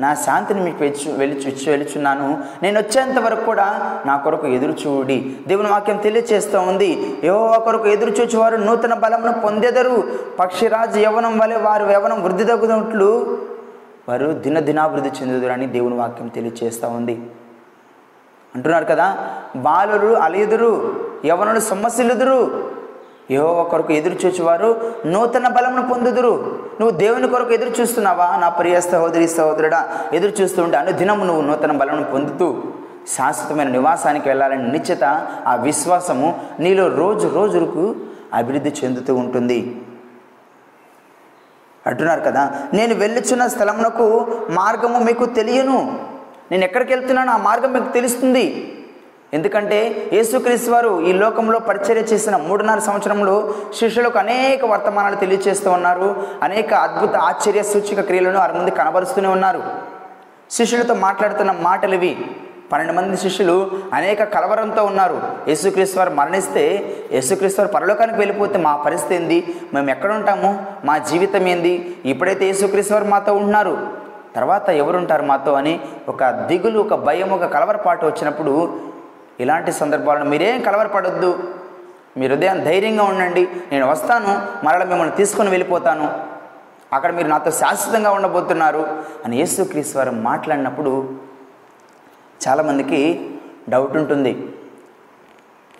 [0.00, 2.44] నా శాంతిని మీకు వెచ్చు వెలిచి ఇచ్చి వెలుచున్నాను.
[2.62, 5.36] నేను వచ్చేంత వరకు కూడా నా కొరకు ఎదురు చూడి.
[5.46, 7.20] దేవుని వాక్యం తెలియచేస్తూ ఉంది.
[7.24, 10.08] ఏవో కొరకు ఎదురు చూచేవారు నూతన బలమును పొందెదరు.
[10.38, 13.38] పక్షిరాజు యవనం వలె వారు యవనం వృద్ధి తగ్గుతున్నట్లు
[14.08, 17.22] వారు దినదినాభివృద్ధి చెందుదురని దేవుని వాక్యం తెలియచేస్తూ ఉంది.
[18.54, 19.16] అంటున్నారు కదా?
[19.56, 22.70] బాలురు అలియుదురు యవనులు సొమ్మసిల్లుదురు
[23.30, 26.58] ఏవో కొరకు ఎదురు చూచేవారు నూతన బలమును పొందుదురు.
[26.80, 28.36] నువ్వు దేవుని కొరకు ఎదురు చూస్తున్నావా?
[28.36, 32.62] నా ప్రియ సహోదరి సహోదరుడా ఎదురు చూస్తూ ఉంటే అనుదినము నువ్వు నూతన బలమును పొందుతూ
[33.16, 35.04] శాశ్వతమైన నివాసానికి వెళ్ళాలని నిశ్చిత
[35.46, 37.94] ఆ విశ్వాసము నీలో రోజు రోజుకు
[38.34, 39.82] అభివృద్ధి చెందుతూ ఉంటుంది.
[41.86, 42.54] అంటున్నారు కదా?
[42.74, 46.09] నేను వెళ్ళుచున్న స్థలమునకు మార్గము మీకు తెలియను.
[46.50, 48.76] నేను ఎక్కడికి వెళ్తున్నానో ఆ మార్గం మీకు తెలుస్తుంది.
[49.34, 56.26] ఎందుకంటే యేసుక్రీస్తు వారు ఈ లోకంలో పరిచర్య చేసిన మూడున్నర సంవత్సరంలో శిష్యులకు అనేక వర్తమానాలు తెలియజేస్తూ ఉన్నారు.
[56.42, 59.62] అనేక అద్భుత ఆశ్చర్య సూచిక క్రియలను వారి ముందు కనబరుస్తూనే ఉన్నారు.
[60.50, 62.18] శిష్యులతో మాట్లాడుతున్న మాటలు ఇవి.
[62.72, 65.22] పన్నెండు మంది శిష్యులు అనేక కలవరంతో ఉన్నారు.
[65.48, 69.54] యేసుక్రీస్తు వారు మరణిస్తే యేసుక్రీస్తు వారు పరలోకానికి వెళ్ళిపోతే మా పరిస్థితి ఏంది?
[69.74, 70.66] మేము ఎక్కడ ఉంటాము?
[70.84, 71.96] మా జీవితం ఏంది?
[72.04, 73.99] ఇప్పుడైతే యేసుక్రీస్తు వారు మాతో ఉంటున్నారు.
[74.36, 78.80] తర్వాత ఎవరుంటారు మాతో అని ఒక దిగులు ఒక భయం ఒక కలవరపాటు వచ్చినప్పుడు
[79.40, 81.54] ఇలాంటి సందర్భాలను మీరేం కలవరపడొద్దు.
[82.16, 83.48] మీరు ఉదయం ధైర్యంగా ఉండండి.
[83.72, 86.30] నేను వస్తాను మరలా మిమ్మల్ని తీసుకొని వెళ్ళిపోతాను.
[86.92, 91.14] అక్కడ మీరు నాతో శాశ్వతంగా ఉండబోతున్నారు అని యేసుక్రీస్తు వారు మాట్లాడినప్పుడు
[92.48, 93.30] చాలామందికి
[93.68, 94.52] డౌట్ ఉంటుంది.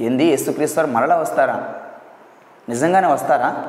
[0.00, 0.24] ఏంది?
[0.24, 1.74] యేసుక్రీస్తు వారు మరలా వస్తారా?
[2.68, 3.66] నిజంగానే వస్తారా?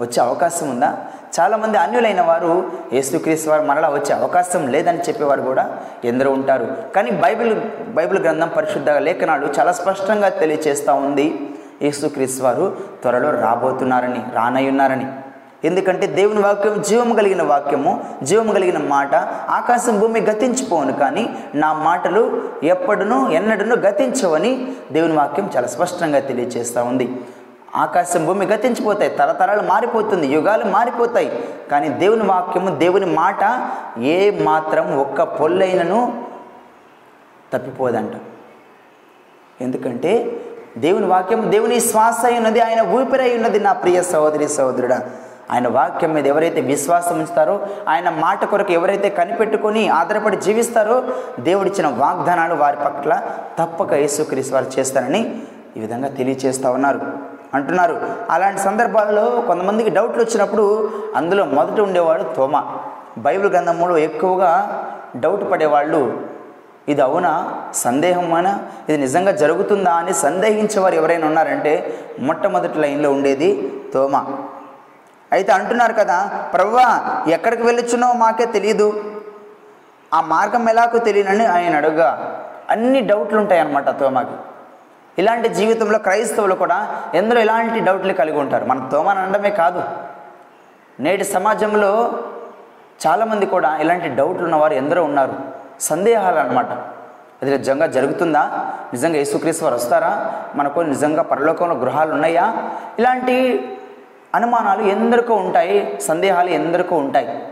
[0.00, 1.06] వచ్చే అవకాశం ఉందా?
[1.40, 6.66] చాలామంది అన్యులైన వారు యేసుక్రీస్తు వారు మరలా వచ్చే అవకాశం లేదని చెప్పేవారు కూడా ఎందరో ఉంటారు.
[6.96, 7.54] కానీ బైబిల్
[7.88, 11.48] బైబిల్ గ్రంథం పరిశుద్ధ లేఖనాలు చాలా స్పష్టంగా తెలియచేస్తూ ఉంది.
[11.82, 15.06] యేసుక్రీస్తు వారు త్వరలో రాబోతున్నారని రానయ్యున్నారని.
[15.64, 19.14] ఎందుకంటే దేవుని వాక్యం జీవము కలిగిన వాక్యము జీవము కలిగిన మాట.
[19.58, 27.08] ఆకాశం భూమి గతించిపోవును కానీ నా మాటలు ఎప్పుడునూ ఎన్నడనూ గతించవని దేవుని వాక్యం చాలా స్పష్టంగా తెలియజేస్తూ ఉంది.
[27.76, 31.48] ఆకాశం భూమి గతించిపోతాయి తరతరాలు మారిపోతుంది యుగాలు మారిపోతాయి.
[31.70, 36.24] కానీ దేవుని వాక్యము దేవుని మాట ఏ మాత్రం ఒక్క పొల్లైనను
[37.52, 38.12] తప్పిపోదంట.
[39.60, 40.40] ఎందుకంటే
[40.78, 45.00] దేవుని వాక్యం దేవుని శ్వాస అయి ఉన్నది ఆయన ఊపిరి అయి ఉన్నది నా ప్రియ సహోదరి సహోదరుడా.
[45.50, 51.02] ఆయన వాక్యం మీద ఎవరైతే విశ్వాసం ఉంచుతారో ఆయన మాట కొరకు ఎవరైతే కనిపెట్టుకొని ఆధారపడి జీవిస్తారో
[51.40, 53.22] దేవుడిచ్చిన వాగ్దానాలు వారి పట్ల
[53.58, 55.42] తప్పక యేసుక్రీస్తు వారు చేస్తారని
[55.76, 57.31] ఈ విధంగా తెలియచేస్తూ ఉన్నారు.
[57.54, 58.10] అంటున్నారు.
[58.30, 62.78] అలాంటి సందర్భాల్లో కొంతమందికి డౌట్లు వచ్చినప్పుడు అందులో మొదట ఉండేవాడు తోమ.
[63.18, 64.82] బైబిల్ గ్రంథంలో ఎక్కువగా
[65.16, 66.20] డౌట్ పడేవాళ్ళు
[66.88, 67.62] ఇది అవునా?
[67.74, 68.58] సందేహమానా?
[68.88, 69.92] ఇది నిజంగా జరుగుతుందా?
[69.92, 74.24] అని సందేహించేవారు ఎవరైనా ఉన్నారంటే మొట్టమొదటి లైన్లో ఉండేది తోమ.
[75.32, 79.04] అయితే అంటున్నారు కదా ప్రవ్వా ఎక్కడికి వెళ్ళొచ్చునో మాకే తెలియదు
[80.14, 82.38] ఆ మార్గం ఎలాగో తెలియనని ఆయన అడుగా.
[82.70, 84.51] అన్ని డౌట్లు ఉంటాయి అన్నమాట తోమాకి.
[85.18, 88.64] ఇలాంటి జీవితంలో క్రైస్తవులు కూడా ఎందరో ఇలాంటి డౌట్లు కలిగి ఉంటారు?
[88.64, 89.82] మన తోమని అనడమే కాదు.
[91.00, 92.18] నేటి సమాజంలో
[93.06, 95.34] చాలామంది కూడా ఇలాంటి డౌట్లు ఉన్నవారు ఎందరో ఉన్నారు.
[95.80, 96.70] సందేహాలు అనమాట
[97.42, 98.42] అది నిజంగా జరుగుతుందా?
[98.92, 100.42] నిజంగా యేసుక్రీస్తు వారు వస్తారా?
[100.54, 102.70] మనకు నిజంగా పరలోకంలో గృహాలు ఉన్నాయా?
[102.98, 103.36] ఇలాంటి
[104.34, 107.48] అనుమానాలు ఎందరికో ఉంటాయి సందేహాలు ఎందరికో ఉంటాయి.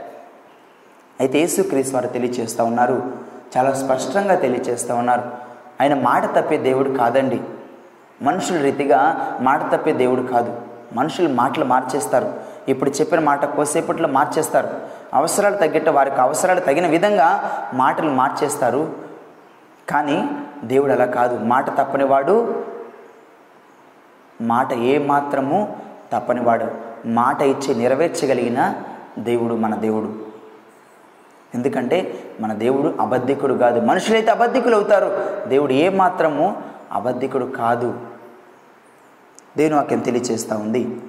[1.21, 3.13] అయితే యేసుక్రీస్తు వారు తెలియచేస్తూ ఉన్నారు.
[3.57, 5.50] చాలా స్పష్టంగా తెలియచేస్తూ ఉన్నారు.
[5.81, 7.41] ఆయన మాట తప్పే దేవుడు కాదండి.
[8.23, 8.99] మనుషుల రీతిగా
[9.41, 10.61] మాట తప్పే దేవుడు కాదు.
[10.93, 12.35] మనుషులు మాటలు మార్చేస్తారు.
[12.69, 14.69] ఇప్పుడు చెప్పిన మాట కోసేపట్లో మార్చేస్తారు.
[15.15, 18.93] అవసరాలు తగ్గట్టు వారికి అవసరాలు తగిన విధంగా మాటలు మార్చేస్తారు.
[19.89, 20.29] కానీ
[20.65, 21.45] దేవుడు అలా కాదు.
[21.45, 22.65] మాట తప్పనివాడు
[24.43, 25.77] మాట ఏ మాత్రము
[26.13, 26.67] తప్పనివాడు
[27.07, 28.75] మాట ఇచ్చి నెరవేర్చగలిగిన
[29.19, 30.30] దేవుడు మన దేవుడు.
[31.55, 33.81] ఎందుకంటే మన దేవుడు అబద్ధికుడు కాదు.
[33.81, 38.01] మనుషులైతే అబద్ధికులు అవుతారు దేవుడు ఏ మాత్రము అబద్ధికుడు కాదు.
[39.57, 41.01] దేవుని వాక్యం తెలియచేస్తూ ఉంది.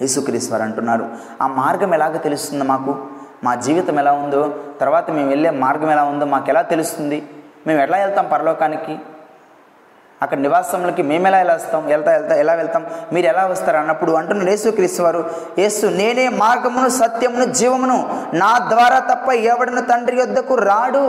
[0.00, 1.08] యేసుక్రీశ్వర్ అంటున్నారు
[1.42, 3.06] ఆ మార్గం ఎలాగ తెలుస్తుంది మాకు?
[3.44, 4.56] మా జీవితం ఎలా ఉందో?
[4.80, 7.28] తర్వాత మేము వెళ్ళే మార్గం ఎలా ఉందో మాకు ఎలా తెలుస్తుంది?
[7.66, 8.98] మేము ఎలా వెళ్తాం పరలోకానికి?
[10.22, 11.86] అక్కడ నివాసంలోకి మేము ఎలా వస్తాం?
[11.86, 12.86] వెళ్తా వెళ్తా ఎలా వెళ్తాం?
[13.12, 19.32] మీరు ఎలా వస్తారు అన్నప్పుడు అంటున్న యేసుక్రీస్తు వారు యేసు నేనే మార్గమును సత్యమును జీవమును నా ద్వారా తప్ప
[19.32, 21.04] ఎవడను తండ్రి యొద్దకు రాడు.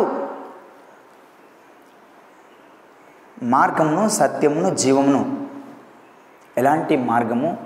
[3.44, 5.48] మార్గమును సత్యమును జీవమును
[6.58, 7.58] ఎలాంటి మార్గము?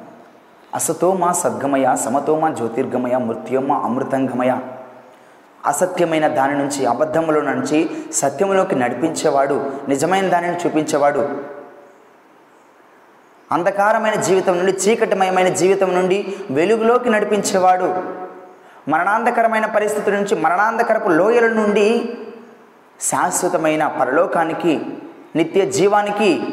[0.75, 4.57] అసతోమా సద్గమయ సమతోమా జ్యోతిర్గమయ మృత్యోమ అమృతంగమయ
[5.65, 11.29] అసత్యమైన దాని నుంచి అబద్ధములో నుంచి సత్యములోకి నడిపించేవాడు నిజమైన దానిని చూపించేవాడు.
[13.51, 18.03] అంధకారమైన జీవితం నుండి చీకటిమయమైన జీవితం నుండి వెలుగులోకి నడిపించేవాడు.
[18.89, 22.17] మరణాంధకరమైన పరిస్థితుల నుంచి మరణాంధకరపు లోయల నుండి
[23.01, 24.81] శాశ్వతమైన పరలోకానికి
[25.35, 26.47] నిత్య జీవానికి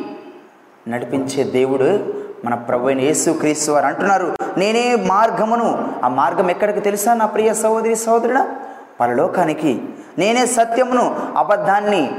[0.89, 4.37] నడిపించే దేవుడు మన ప్రభు అయిన యేసు క్రీస్తు వారు అంటున్నారు.
[4.57, 5.93] నేనే మార్గమును.
[6.05, 8.55] ఆ మార్గం ఎక్కడికి తెలుసా నా ప్రియ సహోదరి సహోదరుడా?
[9.01, 9.83] పరలోకానికి
[10.19, 12.13] నేనే సత్యమును అబద్ధాన్ని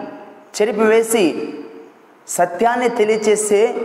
[0.61, 1.53] చెరిపివేసి
[2.27, 3.75] సత్యాన్ని తెలియచేసే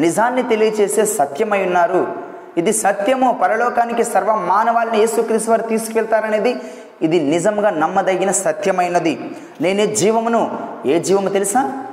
[0.00, 2.16] నిజాన్ని తెలియచేసే సత్యమై ఉన్నారు.
[2.56, 6.56] ఇది సత్యము పరలోకానికి సర్వ మానవాళిని యేసుక్రీస్తు వారు తీసుకెళ్తారనేది
[7.02, 9.30] ఇది నిజంగా నమ్మదగిన సత్యమైనది.
[9.60, 11.86] నేనే జీవమును ఏ జీవము తెలుసా?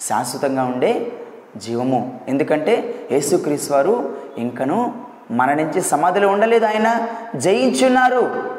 [0.00, 1.12] శాశ్వతంగా ఉండే
[1.56, 2.20] జీవము.
[2.28, 4.94] ఎందుకంటే యేసుక్రీస్తు వారు ఇంకను
[5.30, 8.57] మరణించి సమాధిలో ఉండలేదు ఆయన జయించున్నారు.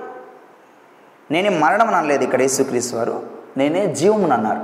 [1.31, 3.23] నేనే మరణం అనలేదు ఇక్కడ యేసుక్రీస్తు వారు.
[3.57, 4.59] నేనే జీవమును అన్నారు.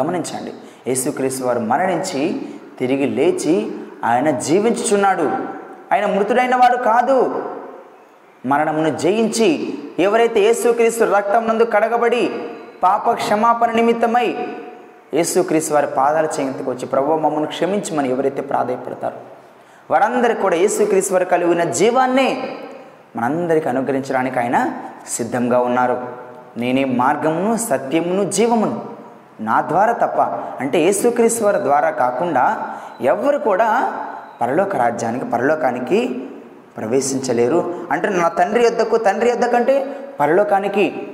[0.00, 0.52] గమనించండి.
[0.88, 2.40] యేసుక్రీస్తు వారు మరణించి
[2.78, 3.70] తిరిగి లేచి
[4.04, 5.30] ఆయన జీవించుచున్నాడు.
[5.92, 7.44] ఆయన మృతుడైన వాడు కాదు.
[8.46, 12.30] మరణమును జయించి ఎవరైతే యేసుక్రీస్తు రక్తం నందు కడగబడి
[12.82, 14.46] పాప క్షమాపణ నిమిత్తమై
[15.14, 19.16] యేసుక్రీస్తు వారి పాదాల చేయంతకు వచ్చి ప్రభు మమ్మల్ని క్షమించమని ఎవరైతే ప్రాధాయపడతారో.
[19.90, 22.56] వారందరికీ కూడా యేసుక్రీస్తు వారు కలిగిన జీవాన్నే
[23.16, 26.06] మనందరికీ అనుగ్రహించడానికి ఆయన సిద్ధంగా ఉన్నారు.
[26.56, 28.84] నేనే మార్గమును సత్యమును జీవమును.
[29.40, 30.20] నా ద్వారా తప్ప
[30.60, 33.92] అంటే యేసుక్రీశ్వర ద్వారా కాకుండా ఎవరు కూడా
[34.40, 36.28] పరలోక రాజ్యానికి పరలోకానికి
[36.76, 37.74] ప్రవేశించలేరు.
[37.90, 41.08] అంటే నా తండ్రి యొద్దకు తండ్రి యొద్దకంటే పరలోకానికి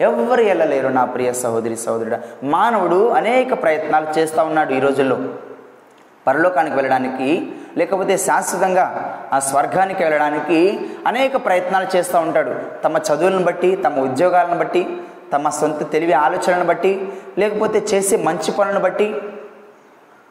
[0.00, 2.46] ఎవ్వరు వెళ్ళలేరు నా ప్రియ సహోదరి సహోదరుడు.
[2.46, 5.18] మానవుడు అనేక ప్రయత్నాలు చేస్తూ ఉన్నాడు ఈ రోజుల్లో.
[6.26, 12.82] పరలోకానికి వెళ్ళడానికి లేకపోతే శాశ్వతంగా ఆ స్వర్గానికి వెళ్ళడానికి అనేక ప్రయత్నాలు చేస్తూ ఉంటాడు.
[12.84, 14.96] తమ చదువులను బట్టి తమ ఉద్యోగాలను బట్టి
[15.32, 17.08] తమ సొంత తెలివి ఆలోచనలను బట్టి
[17.38, 19.14] లేకపోతే చేసే మంచి పనులను బట్టి.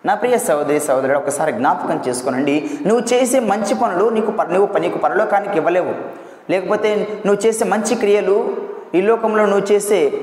[0.06, 2.69] నా ప్రియ సహోదరి సహోదరుడు ఒకసారి జ్ఞాపకం చేసుకోనండి.
[2.86, 5.95] నువ్వు చేసే మంచి పనులు నీకు ప- నువ్వు నీకు పరలోకానికి ఇవ్వలేవు.
[6.51, 8.58] లేకపోతే నువ్వు చేసే మంచి క్రియలు
[8.95, 10.13] ఈ లోకంలో నువ్వు చేసే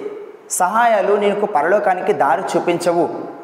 [0.50, 3.39] సహాయాలు నీకు పరలోకానికి దారి చూపించవు.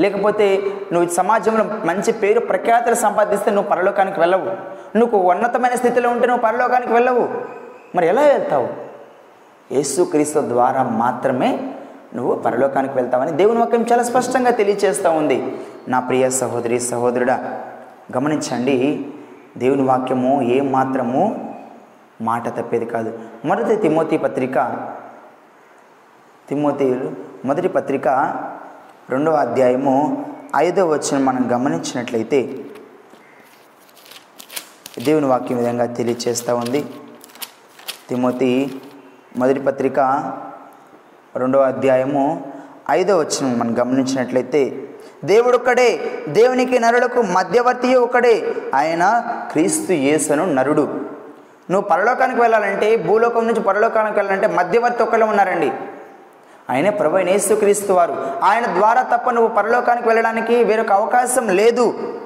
[0.00, 4.50] లేకపోతే నువ్వు సమాజంలో మంచి పేరు ప్రఖ్యాతులు సంపాదిస్తే నువ్వు పరలోకానికి వెళ్ళవు.
[4.98, 7.28] నువ్వు ఉన్నతమైన స్థితిలో ఉంటే నువ్వు పరలోకానికి వెళ్ళవు.
[7.96, 8.68] మరి ఎలా వెళ్తావు?
[9.72, 11.74] యేసుక్రీస్తు ద్వారా మాత్రమే
[12.14, 15.58] నువ్వు పరలోకానికి వెళ్తావని దేవుని వాక్యం చాలా స్పష్టంగా తెలియచేస్తూ ఉంది.
[15.88, 17.60] నా ప్రియ సహోదరి సహోదరుడా
[18.16, 19.06] గమనించండి
[19.58, 21.54] దేవుని వాక్యము ఏ మాత్రము
[22.20, 23.18] మాట తప్పేది కాదు.
[23.44, 24.54] మొదటి తిమోతి పత్రిక
[26.48, 27.10] తిమ్మోతి
[27.44, 28.08] మొదటి పత్రిక
[29.12, 29.94] రెండవ అధ్యాయము
[30.56, 32.40] ఐదవ వచ్చిన మనం గమనించినట్లయితే
[35.04, 36.84] దేవుని వాక్యం విధంగా తెలియచేస్తూ ఉంది.
[38.08, 38.80] తిమోతి
[39.36, 39.98] మొదటి పత్రిక
[41.36, 42.52] రెండవ అధ్యాయము
[42.90, 44.88] ఐదవ వచ్చిన మనం గమనించినట్లయితే
[45.24, 45.88] దేవుడు ఒక్కడే
[46.28, 49.04] దేవునికి నరులకు మధ్యవర్తి ఒకడే ఆయన
[49.50, 50.86] క్రీస్తు యేసును నరుడు.
[51.70, 55.72] నువ్వు పరలోకానికి వెళ్ళాలంటే భూలోకం నుంచి పరలోకానికి వెళ్ళాలంటే మధ్యవర్తి ఒకళ్ళు ఉన్నారండి.
[56.70, 58.26] ఆయనే ప్రభు నేసుక్రీస్తు వారు.
[58.42, 62.16] ఆయన ద్వారా తప్ప నువ్వు పరలోకానికి వెళ్ళడానికి వేరొక అవకాశం లేదు.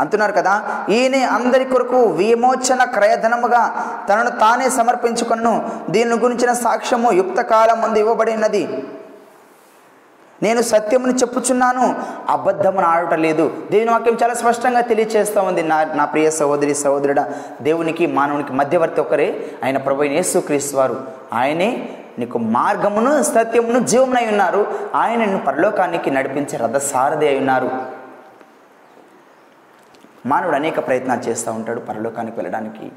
[0.00, 3.62] అంటున్నారు కదా ఈయనే అందరి కొరకు విమోచన క్రయధనముగా
[4.08, 8.84] తనను తానే సమర్పించుకును దీని గురించిన సాక్ష్యము యుక్త కాలం ముందు ఇవ్వబడినది
[10.42, 11.94] నేను సత్యమును చెప్పుచున్నాను
[12.28, 15.62] అబద్ధమును ఆడట లేదు దేవుని వాక్యం చాలా స్పష్టంగా తెలియచేస్తూ ఉంది.
[15.62, 17.20] నా నా ప్రియ సహోదరి సహోదరుడ
[17.62, 20.96] దేవునికి మానవునికి మధ్యవర్తి ఒకరే ఆయన ప్రభు అయిన యేసుక్రీస్తు వారు.
[21.32, 24.90] ఆయనే నీకు మార్గమును సత్యమును జీవమునై ఉన్నారు.
[24.94, 27.70] ఆయన నిన్ను పరలోకానికి నడిపించే రథసారథి అయి ఉన్నారు.
[30.26, 32.92] మానవుడు అనేక ప్రయత్నాలు చేస్తూ ఉంటాడు పరలోకానికి వెళ్ళడానికి.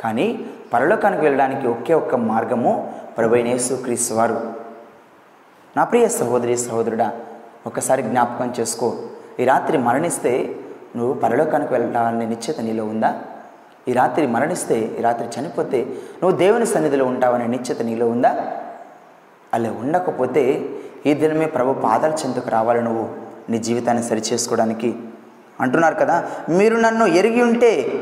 [0.00, 4.52] కానీ పరలోకానికి వెళ్ళడానికి ఒకే ఒక్క మార్గము ప్రభు యేసుక్రీస్తు వారు.
[5.76, 7.20] నా ప్రియ సహోదరి సహోదరుడా
[7.66, 8.96] ఒకసారి జ్ఞాపకం చేసుకో.
[9.40, 10.56] ఈ రాత్రి మరణిస్తే
[10.96, 13.22] నువ్వు పరలోకానికి వెళ్ళాలనే నిశ్చిత నీలో ఉందా?
[13.88, 15.84] ఈ రాత్రి మరణిస్తే ఈ రాత్రి చనిపోతే
[16.22, 18.52] నువ్వు దేవుని సన్నిధిలో ఉంటావనే నిశ్చిత నీలో ఉందా?
[19.54, 20.68] అలా ఉండకపోతే
[21.06, 23.08] ఈ దినమే ప్రభు పాదాల చెందుకు రావాలి నువ్వు
[23.50, 24.94] నీ జీవితాన్ని సరిచేసుకోవడానికి.
[25.60, 27.92] అంటున్నారు కదా మీరు నన్ను ఎరిగి ఉంటే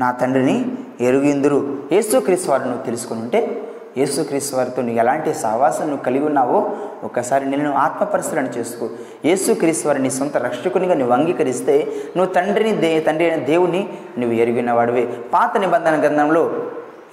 [0.00, 0.64] నా తండ్రిని
[1.00, 6.70] ఎరుగిందురు యేసుక్రీస్తు వారు నువ్వు తెలుసుకుని ఉంటే యేసుక్రీస్తు వారితో నువ్వు ఎలాంటి సహవాసం నువ్వు కలిగి ఉన్నావో
[7.04, 8.88] ఒకసారి నేను ఆత్మపరిశీలన చేసుకో.
[9.24, 14.72] యేసుక్రీస్తు వారిని నీ సొంత రక్షకునిగా నువ్వు అంగీకరిస్తే నువ్వు తండ్రిని దే తండ్రి అయిన దేవుని నువ్వు ఎరిగిన
[14.72, 15.08] వాడివే.
[15.32, 16.50] పాత నిబంధన గ్రంథంలో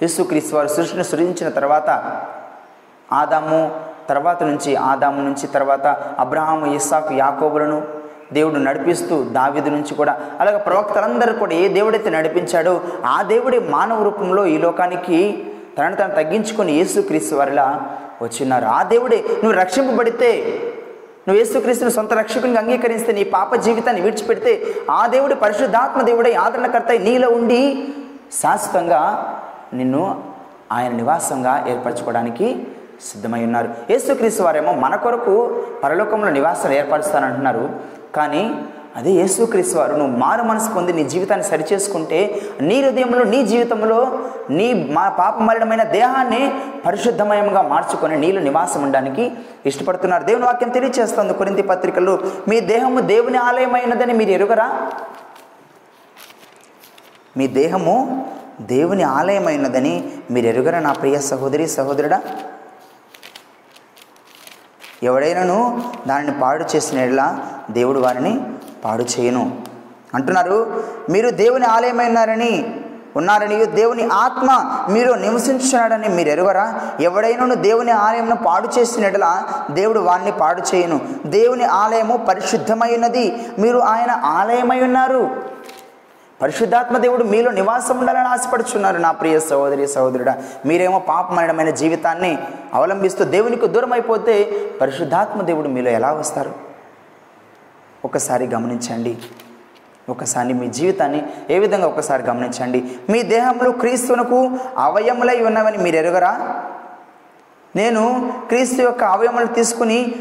[0.02, 1.90] యేసుక్రీస్తు వారు సృష్టిని సృజించిన తర్వాత
[3.12, 3.70] ఆదాము
[4.08, 5.86] తర్వాత నుంచి ఆదాము నుంచి తర్వాత
[6.18, 7.82] అబ్రహాము ఇస్సాకు యాకోబులను
[8.32, 14.46] దేవుడు నడిపిస్తూ దావిదు నుంచి కూడా అలాగే ప్రవక్తలందరూ కూడా ఏ దేవుడైతే నడిపించాడో ఆ దేవుడి మానవ రూపంలో
[14.46, 15.44] ఈ లోకానికి
[15.78, 17.66] తనను తను తగ్గించుకొని యేసుక్రీస్తు వారిలా
[18.22, 20.30] వచ్చిన్నారు ఆ దేవుడే నువ్వు రక్షింపబడితే
[21.26, 24.52] నువ్వు యేసుక్రీస్తుని సొంత రక్షకునిగా అంగీకరిస్తే నీ పాప జీవితాన్ని విడిచిపెడితే
[24.90, 27.60] ఆ దేవుడి పరిశుద్ధాత్మ దేవుడే ఆదరణకర్త నీలో ఉండి
[28.40, 29.00] శాశ్వతంగా
[29.74, 30.02] నిన్ను
[30.72, 32.48] ఆయన నివాసంగా ఏర్పరచుకోవడానికి
[33.08, 33.68] సిద్ధమై ఉన్నారు.
[33.90, 35.34] యేసుక్రీస్తు వారేమో మన కొరకు
[35.84, 37.64] పరలోకంలో నివాసాలు ఏర్పరుస్తానంటున్నారు.
[38.16, 38.42] కానీ
[38.96, 44.18] అదే యేసుక్రీస్తు వారు నువ్వు మారు మనసు పొంది నీ జీవితాన్ని సరిచేసుకుంటే నీ హృదయంలో నీ జీవితంలో
[44.50, 49.32] నీ మా పాపమరణమైన దేహాన్ని పరిశుద్ధమయంగా మార్చుకొని నీళ్ళు నివాసం ఉండడానికి
[49.66, 50.24] ఇష్టపడుతున్నారు.
[50.24, 54.90] దేవుని వాక్యం తెలియచేస్తుంది కొరింతి పత్రికలు మీ దేహము దేవుని ఆలయమైనదని మీరు ఎరుగరా?
[57.36, 58.26] మీ దేహము
[58.60, 62.22] దేవుని ఆలయమైనదని మీరు ఎరుగరా నా ప్రియ సహోదరి సహోదరుడా?
[65.02, 67.38] ఎవడైనాను దానిని పాడు చేసిన
[67.70, 68.40] దేవుడు వారిని
[68.84, 69.56] పాడు చేయను.
[70.14, 72.80] అంటున్నారు మీరు దేవుని ఆలయమైనారని
[73.16, 76.80] ఉన్నారని దేవుని ఆత్మ మీరు నివసించున్నాడని మీరు ఎరుగరా?
[77.00, 81.00] ఎవడైనా దేవుని ఆలయంను పాడు చేసినట్లా దేవుడు వాణ్ణి పాడు చేయను.
[81.26, 83.48] దేవుని ఆలయము పరిశుద్ధమైనది.
[83.58, 85.30] మీరు ఆయన ఆలయమై ఉన్నారు.
[86.42, 90.34] పరిశుద్ధాత్మ దేవుడు మీలో నివాసం ఉండాలని ఆశపడుచున్నారు నా ప్రియ సహోదరి సహోదరుడా.
[90.66, 92.38] మీరేమో పాపమయమైన జీవితాన్ని
[92.74, 96.67] అవలంబిస్తూ దేవునికి దూరం అయిపోతే పరిశుద్ధాత్మ దేవుడు మీలో ఎలా వస్తారు?
[98.04, 99.18] ఒకసారి గమనించండి.
[100.08, 102.90] ఒకసారి మీ జీవితాన్ని ఏ విధంగా ఒకసారి గమనించండి.
[103.10, 106.62] మీ దేహంలో క్రీస్తునకు అవయములై ఉన్నవని మీరు ఎరుగరా?
[107.76, 110.14] నేను క్రీస్తు యొక్క అవయములు తీసుకుని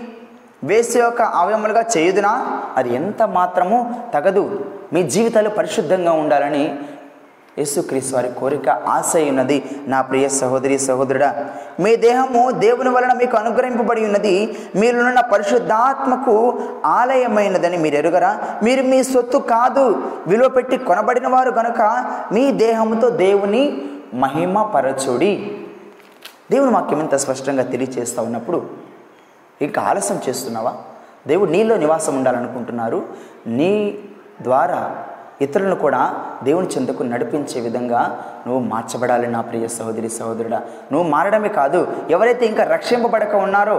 [0.63, 2.63] వేసు యొక్క అవయములుగా చేయుదునా?
[2.77, 4.73] అది ఎంత మాత్రము తగదు.
[4.93, 6.79] మీ జీవితాలు పరిశుద్ధంగా ఉండాలని
[7.57, 11.45] యేసుక్రీస్తు వారి కోరిక ఆశయ ఉన్నది నా ప్రియ సహోదరి సహోదరుడా
[11.79, 14.57] మీ దేహము దేవుని వలన మీకు అనుగ్రహింపబడి ఉన్నది.
[14.75, 18.43] మీరున్న పరిశుద్ధాత్మకు ఆలయమైనదని మీరు ఎరుగరా.
[18.63, 21.81] మీరు మీ సొత్తు కాదు విలువ పెట్టి కొనబడిన వారు కనుక
[22.31, 23.81] మీ దేహముతో దేవుని
[24.13, 25.57] మహిమ పరచుడి
[26.51, 28.65] దేవుని వాక్యం ఇంత స్పష్టంగా తెలియచేస్తూ ఉన్నప్పుడు
[29.61, 30.73] ఇంకా ఆలస్యం చేస్తున్నావా?
[31.27, 33.05] దేవుడు నీలో నివాసం ఉండాలనుకుంటున్నారు.
[33.47, 33.99] నీ
[34.41, 34.95] ద్వారా
[35.41, 36.01] ఇతరులను కూడా
[36.43, 38.01] దేవుని చెందుకు నడిపించే విధంగా
[38.47, 40.59] నువ్వు మార్చబడాలి నా ప్రియ సహోదరి సహోదరుడా.
[40.91, 43.77] నువ్వు మారడమే కాదు ఎవరైతే ఇంకా రక్షింపబడక ఉన్నారో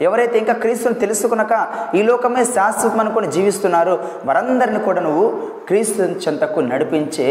[0.00, 1.54] ఎవరైతే ఇంకా క్రీస్తుని తెలుసుకునక
[1.94, 5.26] ఈ లోకమే శాశ్వతం అనుకుని జీవిస్తున్నారో వారందరిని కూడా నువ్వు
[5.68, 7.28] క్రీస్తు చెంతకు నడిపించే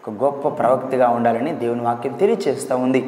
[0.00, 3.00] ఒక గొప్ప ప్రవక్తిగా ఉండాలని దేవుని వాక్యం తెలియచేస్తూ ఉంది.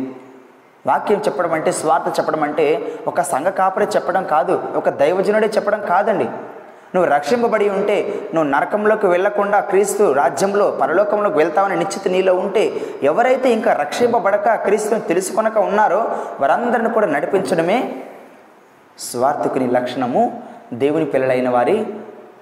[0.87, 2.67] వాక్యం చెప్పడం అంటే స్వార్థ చెప్పడం అంటే
[3.07, 6.29] ఒక సంఘ కాపరే చెప్పడం కాదు ఒక దైవజనుడే చెప్పడం కాదండి.
[6.95, 7.97] నువ్వు రక్షింపబడి ఉంటే
[8.35, 12.65] నువ్వు నరకంలోకి వెళ్ళకుండా క్రీస్తు రాజ్యంలో పరలోకంలోకి వెళ్తావని నిశ్చిత నీలో ఉంటే
[13.03, 16.01] ఎవరైతే ఇంకా రక్షింపబడక క్రీస్తుని తెలుసుకొనక ఉన్నారో
[16.41, 18.05] వారందరిని కూడా నడిపించడమే
[18.99, 21.87] స్వార్థకుని లక్షణము దేవుని పిల్లలైన వారి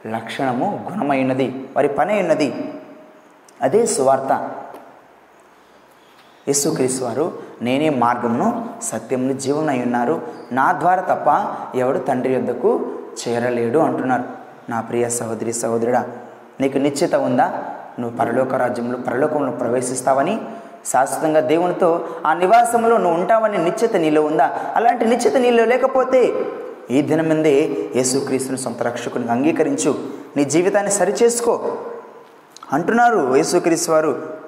[0.06, 2.54] లక్షణము గుణమైనది వారి పని ఉన్నది
[3.62, 4.32] అదే సువార్త
[6.48, 7.32] యేసుక్రీస్తు వారు
[7.62, 10.22] నేనే మార్గమును సత్యమును జీవనై ఉన్నారు.
[10.52, 11.28] నా ద్వారా తప్ప
[11.76, 12.70] ఎవడు తండ్రి యొద్దకు
[13.20, 14.39] చేరలేడు అంటున్నారు.
[14.68, 16.08] నా ప్రియ సహోదరి సహోదరుడా
[16.60, 17.64] నీకు నిశ్చిత ఉందా?
[17.98, 20.40] నువ్వు పరలోక రాజ్యంలో పరలోకంలో ప్రవేశిస్తావని
[20.86, 24.72] శాశ్వతంగా దేవునితో ఆ నివాసంలో నువ్వు ఉంటావని నిశ్చిత నీలో ఉందా?
[24.76, 26.34] అలాంటి నిశ్చిత నీలో లేకపోతే
[26.90, 29.98] ఈ దినమందే యేసుక్రీస్తుని సొంత రక్షకుని అంగీకరించు.
[30.36, 31.76] నీ జీవితాన్ని సరిచేసుకో.
[32.72, 34.40] అంటున్నారు యేసుక్రీస్తు వారు.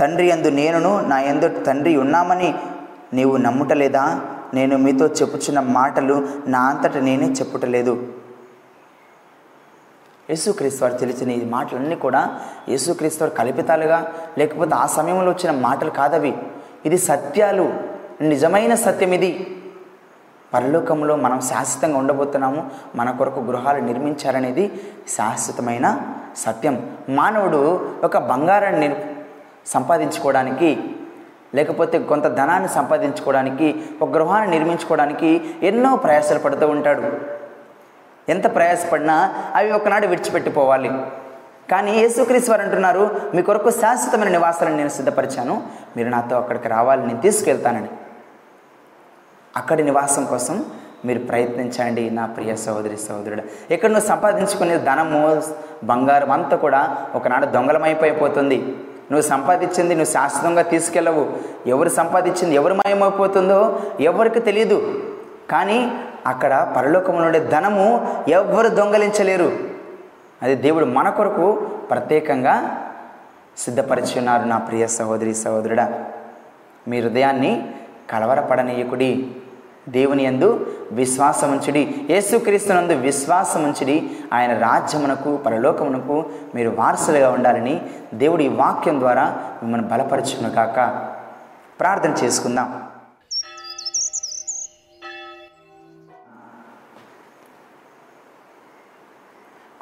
[0.00, 2.54] తండ్రి అందు నేనును నా ఎందు తండ్రి ఉన్నామని
[3.12, 4.20] నీవు నమ్ముటలేదా?
[4.54, 8.12] నేను మీతో చెప్పుచున్న మాటలు నా అంతట నేనే చెప్పుటలేదు.
[10.30, 16.36] యేసుక్రీస్తు వారు తెలిసిన ఈ మాటలన్నీ కూడా యేసుక్రీస్తు వారు కల్పితాలుగా లేకపోతే ఆ సమయంలో వచ్చిన మాటలు కాదవి.
[16.86, 17.74] ఇది సత్యాలు.
[18.20, 19.62] నిజమైన సత్యం ఇది.
[20.54, 22.70] పరలోకంలో మనం శాశ్వతంగా ఉండబోతున్నాము.
[22.94, 26.00] మన కొరకు గృహాలు నిర్మించారనేది శాశ్వతమైన
[26.36, 26.96] సత్యం.
[27.08, 29.04] మానవుడు ఒక బంగారాన్ని
[29.66, 30.96] సంపాదించుకోవడానికి
[31.54, 33.68] లేకపోతే కొంత ధనాన్ని సంపాదించుకోవడానికి
[34.02, 35.30] ఒక గృహాన్ని నిర్మించుకోవడానికి
[35.62, 37.02] ఎన్నో ప్రయాసాలు పడుతూ ఉంటాడు.
[38.28, 40.90] ఎంత ప్రయాసపడినా అవి ఒకనాడు విడిచిపెట్టిపోవాలి.
[41.70, 45.62] కానీ యేసుక్రీస్తు వారు అంటున్నారు మీ కొరకు శాశ్వతమైన నివాసాలను నేను సిద్ధపరిచాను.
[45.96, 47.90] మీరు నాతో అక్కడికి రావాలి నేను తీసుకెళ్తానని.
[49.56, 50.64] అక్కడి నివాసం కోసం
[51.04, 53.42] మీరు ప్రయత్నించండి నా ప్రియ సహోదరి సహోదరుడు.
[53.74, 55.42] ఇక్కడ నువ్వు సంపాదించుకునే ధనము
[55.84, 58.58] బంగారం అంతా కూడా ఒకనాడు దొంగలమైపోయిపోతుంది.
[59.12, 61.32] నువ్వు సంపాదించింది నువ్వు శాశ్వతంగా తీసుకెళ్ళవు.
[61.66, 65.02] ఎవరు సంపాదించింది ఎవరు మాయమైపోతుందో ఎవరికి తెలియదు
[65.50, 65.92] కానీ
[66.26, 69.58] అక్కడ పరలోకంలో ఉండే ధనము ఎవ్వరు దొంగలించలేరు.
[70.42, 71.52] అది దేవుడు మన కొరకు
[71.90, 72.54] ప్రత్యేకంగా
[73.58, 76.04] సిద్ధపరిచి ఉన్నారు నా ప్రియ సహోదరి సహోదరుడా.
[76.88, 77.74] మీ హృదయాన్ని
[78.10, 79.30] కలవరపడనీయకుడి.
[79.88, 87.80] దేవుని యందు విశ్వాసముంచుడి యేసుక్రీస్తునందు విశ్వాసముంచుడి ఆయన రాజ్యమునకు పరలోకమునకు మీరు వారసులుగా ఉండాలని
[88.14, 89.24] దేవుడి వాక్యం ద్వారా
[89.62, 91.08] మిమ్మల్ని బలపరచును కాక
[91.80, 92.80] ప్రార్థన చేసుకుందాం.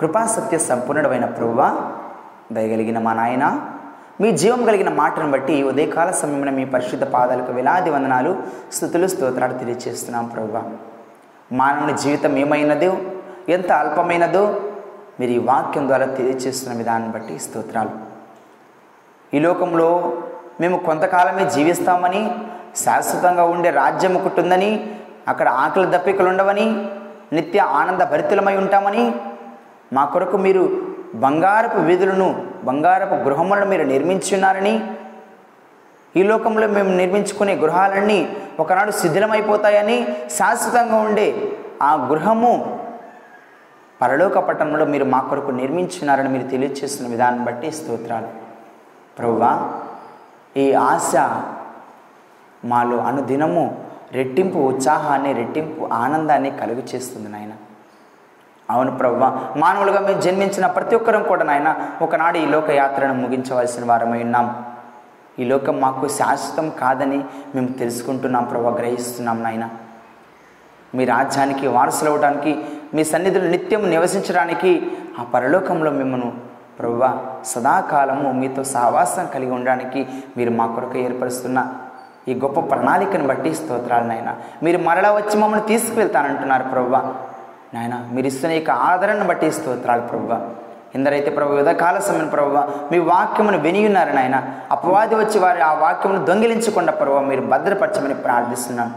[0.00, 1.92] కృపాసత్య సంపూర్ణుడమైన ప్రభువా
[2.52, 3.71] దయగలిగిన మా నాయన
[4.20, 8.42] మీ జీవం కలిగిన మాటను బట్టి ఉదయకాల సమయంలో మీ పరిశుద్ధ పాదాలకు వేలాది వందనాలు
[8.72, 10.58] స్థుతులు స్తోత్రాలు తెలియజేస్తున్నాం ప్రభు.
[11.54, 12.96] మానవుని జీవితం ఏమైనదో
[13.48, 14.60] ఎంత అల్పమైనదో
[15.20, 17.90] మీరు ఈ వాక్యం ద్వారా తెలియజేస్తున్న విధానం బట్టి స్తోత్రాలు.
[19.36, 20.16] ఈ లోకంలో
[20.60, 22.30] మేము కొంతకాలమే జీవిస్తామని
[22.76, 24.88] శాశ్వతంగా ఉండే రాజ్యం ఒకటి
[25.28, 26.86] అక్కడ ఆకలి దప్పికలు ఉండవని
[27.32, 29.14] నిత్య ఆనంద భరితులమై ఉంటామని
[29.92, 30.82] మా కొరకు మీరు
[31.14, 34.74] బంగారపు వీధులను బంగారపు గృహములను మీరు నిర్మించున్నారని?
[36.16, 38.18] ఈ లోకంలో మేము నిర్మించుకునే గృహాలన్నీ
[38.60, 39.98] ఒకనాడు శిథిలమైపోతాయని
[40.38, 41.28] శాశ్వతంగా ఉండే
[41.82, 42.52] ఆ గృహము
[44.00, 48.30] పరలోక పట్టణంలో మీరు మా కొరకు నిర్మించున్నారని మీరు తెలియజేస్తున్న విధానం బట్టి స్తోత్రాలు.
[49.18, 49.52] ప్రభువా
[50.62, 51.12] ఈ ఆశ
[52.64, 53.64] మాలో అనుదినము
[54.12, 57.52] రెట్టింపు ఉత్సాహాన్ని రెట్టింపు ఆనందాన్ని కలుగు చేస్తుంది నాయన.
[58.70, 59.16] అవును ప్రభు
[59.58, 64.64] మానవులుగా మేము జన్మించిన ప్రతి ఒక్కరం కూడా నాయన ఒకనాడు ఈ లోక యాత్రను ముగించవలసిన వారమై ఉన్నాం.
[65.38, 69.68] ఈ లోకం మాకు శాశ్వతం కాదని మేము తెలుసుకుంటున్నాం ప్రభా గ్రహిస్తున్నాం నాయన.
[70.94, 72.52] మీ రాజ్యానికి వారసులు అవడానికి
[72.94, 76.32] మీ సన్నిధులు నిత్యం నివసించడానికి ఆ పరలోకంలో మిమ్మను
[76.78, 81.74] ప్రభువ సదాకాలము మీతో సహవాసం కలిగి ఉండడానికి మీరు మా కొరకు ఏర్పరుస్తున్న
[82.28, 84.36] ఈ గొప్ప ప్రణాళికను బట్టి స్తోత్రాలనైనా నాయన.
[84.62, 87.14] మీరు మరలా వచ్చి మమ్మల్ని తీసుకువెళ్తానంటున్నారు ప్రవ్వ.
[87.74, 90.32] నాయన మీరు ఇస్తున్న ఈ ఆదరణను బట్టి స్తోత్రాలు ప్రభు
[90.94, 92.58] ఎందరైతే ప్రభు కాల సమయం ప్రభు
[92.92, 94.36] మీ వాక్యమును వినియున్నారు నాయన.
[94.70, 98.92] అపవాది వచ్చి వారి ఆ వాక్యమును దొంగిలించకుండా ప్రభు మీరు భద్రపరచమని ప్రార్థిస్తున్నాను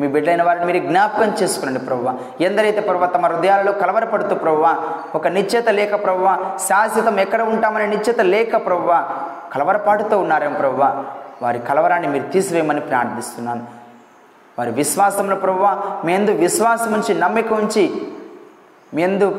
[0.00, 2.08] మీ బిడ్డైన వారిని మీరు జ్ఞాపకం చేసుకునండి ప్రభు
[2.44, 4.64] ఎందరైతే ప్రభు తమ హృదయాలలో కలవరపడుతూ ప్రభు
[5.14, 6.24] ఒక నిశ్చేత లేక ప్రభు
[6.68, 8.88] శాశ్వతం ఎక్కడ ఉంటామనే నిశ్చేత లేక ప్రభు
[9.54, 10.82] కలవరపాటుతో ఉన్నారేం ప్రభు
[11.42, 13.64] వారి కలవరాన్ని మీరు తీసివేయమని ప్రార్థిస్తున్నాను
[14.58, 18.02] వారి విశ్వాసంలో ప్రవ్వ మేందు విశ్వాసం ఉంచి నమ్మిక ఉంచి
[18.94, 19.34] మీ ఎందు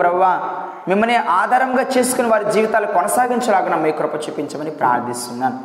[0.87, 5.59] మిమ్మల్ని ఆధారంగా చేసుకుని వారి జీవితాలు కొనసాగించలాగా మీ కృప చూపించమని ప్రార్థిస్తున్నాను.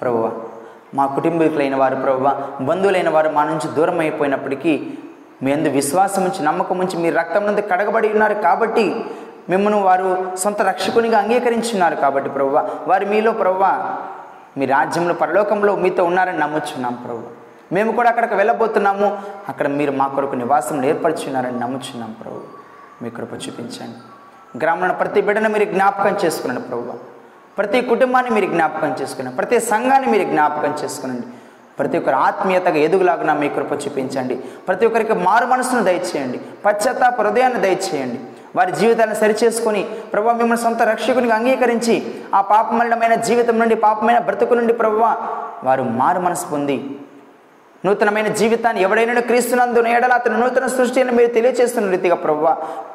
[0.00, 0.32] ప్రభువ
[0.94, 4.94] మా కుటుంబీకులైన వారు ప్రభువ బంధువులైన వారు మా నుంచి దూరం అయిపోయినప్పటికీ
[5.42, 9.04] మీ అందు విశ్వాసం ఉంచి నమ్మకం ఉంచి మీ రక్తం నుండి కడగబడి ఉన్నారు కాబట్టి
[9.48, 13.96] మిమ్మల్ని వారు సొంత రక్షకునిగా అంగీకరించున్నారు కాబట్టి ప్రభువ వారు మీలో ప్రభువ
[14.56, 17.39] మీ రాజ్యంలో పరలోకంలో మీతో ఉన్నారని నమ్ముచున్నాం ప్రభు
[17.72, 19.22] మేము కూడా అక్కడికి వెళ్ళబోతున్నాము.
[19.48, 22.40] అక్కడ మీరు మా కొరకు నివాసం ఏర్పరచున్నారని నమ్ముచున్నాం ప్రభు.
[23.02, 24.58] మీ కృప చూపించండి.
[24.58, 26.92] గ్రామంలో ప్రతి బిడ్డను మీరు జ్ఞాపకం చేసుకున్నాను ప్రభు.
[27.58, 29.36] ప్రతి కుటుంబాన్ని మీరు జ్ఞాపకం చేసుకునండి.
[29.36, 31.22] ప్రతి సంఘాన్ని మీరు జ్ఞాపకం చేసుకునండి.
[31.78, 34.36] ప్రతి ఒక్కరు ఆత్మీయతగా ఎదుగులాగా మీ కృప చూపించండి.
[34.36, 36.40] ప్రతి ఒక్కరికి మారు మనసును దయచేయండి.
[36.66, 38.20] పశ్చాత్తాప హృదయాన్ని దయచేయండి.
[38.56, 44.72] వారి జీవితాలను సరిచేసుకొని ప్రభావ మిమ్మల్ని సొంత రక్షకునికి అంగీకరించి ఆ పాపమలమైన జీవితం నుండి పాపమైన బ్రతుకు నుండి
[44.72, 44.96] ప్రభు
[45.64, 47.00] వారు మారు మనసు పొంది
[47.84, 52.42] నూతనమైన జీవితాన్ని ఎవడైనా క్రీస్తునందు ఎడల అతను నూతన సృష్టిని మీరు తెలియజేస్తున్న రీతిగా ప్రభు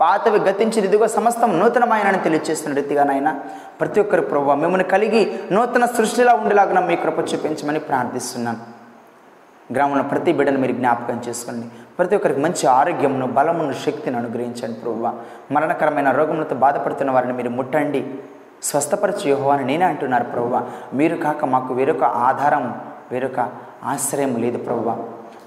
[0.02, 3.32] పాతవి గతించిన ఇదిగో సమస్తం నూతనమైనని తెలియజేస్తున్న రీతిగా నాయన
[3.80, 8.62] ప్రతి ఒక్కరు ప్రభు మిమ్మల్ని కలిగి నూతన సృష్టిలా ఉండేలాగా మీ కృప చూపించమని ప్రార్థిస్తున్నాను.
[9.74, 11.66] గ్రామంలో ప్రతి బిడ్డను మీరు జ్ఞాపకం చేసుకోండి.
[11.98, 15.14] ప్రతి ఒక్కరికి మంచి ఆరోగ్యమును బలమును శక్తిని అనుగ్రహించండి ప్రభువ
[15.52, 18.02] మరణకరమైన రోగములతో బాధపడుతున్న వారిని మీరు ముట్టండి.
[18.64, 20.62] స్వస్థపరచు యోహో అని నేనే అంటున్నారు ప్రభువ
[21.00, 22.66] మీరు కాక మాకు వేరొక ఆధారం
[23.12, 23.40] వేరొక
[23.86, 24.98] ఆశ్రయం లేదు ప్రభువ.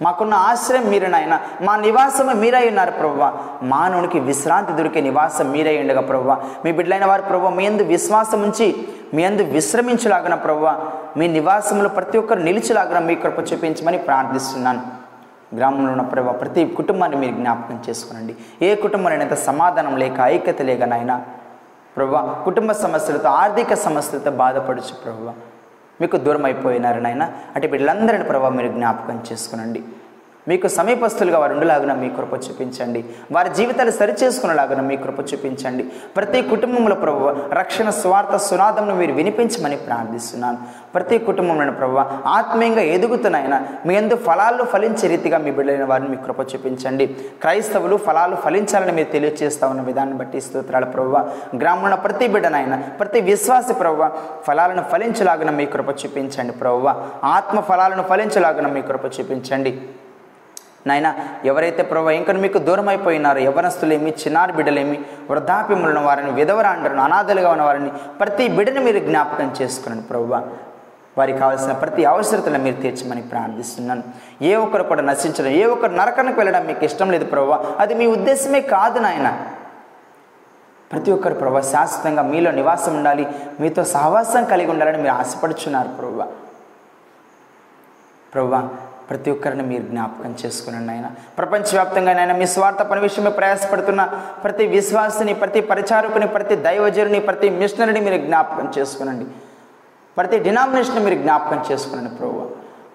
[0.02, 1.40] మాకున్న ఆశ్రయం మీరు నాయన.
[1.62, 3.38] మా నివాసము మీరై ఉన్నారు ప్రభువ.
[3.62, 6.44] మానవునికి విశ్రాంతి దొరికే నివాసం మీరై ఉండగా ప్రభువ.
[6.64, 12.18] మీ బిడ్డలైన వారు ప్రభువ మీ అందు విశ్వాసం ఉంచి మీ అందు విశ్రమించలాగిన ప్రభువ మీ నివాసంలో ప్రతి
[12.18, 14.82] ఒక్కరు నిలిచిలాగిన మీ కృప చూపించమని ప్రార్థిస్తున్నాను.
[15.56, 18.36] గ్రామంలో ఉన్న ప్రభావ ప్రతి కుటుంబాన్ని మీరు జ్ఞాపకం చేసుకోనండి.
[18.62, 21.22] ఏ కుటుంబంలో సమాధానం లేక ఐక్యత లేక నాయన.
[21.96, 25.32] ప్రభా కుటుంబ సమస్యలతో ఆర్థిక సమస్యలతో బాధపడచ్చు ప్రభువా.
[26.00, 27.24] మీకు దూరం అయిపోయినారు నాయన
[27.56, 29.80] అటు వీళ్ళందరిని ప్రభావ మీరు జ్ఞాపకం చేసుకునండి.
[30.48, 33.04] మీకు సమీపస్తులుగా వారు ఉండలాగున మీ కృప చూపించండి.
[33.32, 35.84] వారి జీవితాలు సరిచేసుకునేలాగున మీ కృప చూపించండి.
[36.16, 40.58] ప్రతి కుటుంబంలో ప్రభు రక్షణ స్వార్థ సునాదంను మీరు వినిపించమని ప్రార్థిస్తున్నాను.
[40.94, 41.98] ప్రతి కుటుంబంలో ప్రభు
[42.36, 47.06] ఆత్మీయంగా ఎదుగుతున్నాయన మీ ఎందు ఫలాలు ఫలించే రీతిగా మీ బిడ్డలైన వారిని మీ కృప చూపించండి.
[47.42, 51.16] క్రైస్తవులు ఫలాలు ఫలించాలని మీరు తెలియజేస్తా ఉన్న విధానం బట్టి స్తోత్రాల ప్రభు
[51.56, 54.08] గ్రామంలో ప్రతి బిడ్డనైనా ప్రతి విశ్వాసి ప్రభు
[54.46, 56.88] ఫలాలను ఫలించలాగిన మీ కృప చూపించండి ప్రభు
[57.36, 59.72] ఆత్మ ఫలాలను ఫలించలాగిన మీ కృప చూపించండి.
[60.90, 61.08] నాయన
[61.50, 64.96] ఎవరైతే ప్రభు ఇంకా మీకు దూరం అయిపోయినారో యవనస్తులేమి చిన్నారి బిడ్డలేమి
[65.30, 70.32] వృద్ధాప్యములను వారిని విధవరాండ్రను అనాథలుగా ఉన్న వారిని ప్రతి బిడ్డను మీరు జ్ఞాపకం చేసుకున్నాను ప్రభు.
[71.18, 74.02] వారికి కావాల్సిన ప్రతి అవసరతను మీరు తీర్చమని ప్రార్థిస్తున్నాను.
[74.50, 77.54] ఏ ఒక్కరు కూడా నశించడం ఏ ఒక్కరు నరకానికి వెళ్ళడం మీకు ఇష్టం లేదు ప్రభు.
[77.82, 79.30] అది మీ ఉద్దేశమే కాదు నాయన.
[80.92, 83.24] ప్రతి ఒక్కరు ప్రభు శాశ్వతంగా మీలో నివాసం ఉండాలి
[83.60, 86.22] మీతో సహవాసం కలిగి ఉండాలని మీరు ఆశపడుచున్నారు ప్రభు.
[88.34, 88.54] ప్రభు
[89.10, 94.02] ప్రతి ఒక్కరిని మీరు జ్ఞాపకం చేసుకునండి ఆయన ప్రపంచవ్యాప్తంగా నాయన మీ స్వార్థ పని విషయమే ప్రయాసపడుతున్న
[94.44, 99.26] ప్రతి విశ్వాసిని ప్రతి పరిచారకుని ప్రతి దైవజనుని ప్రతి మిషనరీని మీరు జ్ఞాపకం చేసుకునండి.
[100.16, 102.46] ప్రతి డినామినేషన్ మీరు జ్ఞాపకం చేసుకునండి ప్రభు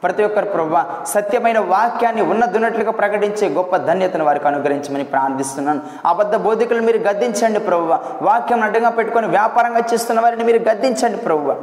[0.04, 0.78] ప్రతి ఒక్కరు ప్రభు
[1.12, 5.82] సత్యమైన వాక్యాన్ని ఉన్నదున్నట్లుగా ప్రకటించే గొప్ప ధన్యతను వారికి అనుగ్రహించమని ప్రార్థిస్తున్నాను.
[6.12, 7.86] అబద్ధ బోధికులు మీరు గద్దించండి ప్రభు
[8.30, 11.56] వాక్యం అడ్డంగా పెట్టుకొని వ్యాపారంగా చేస్తున్న వారిని మీరు గద్దించండి ప్రభు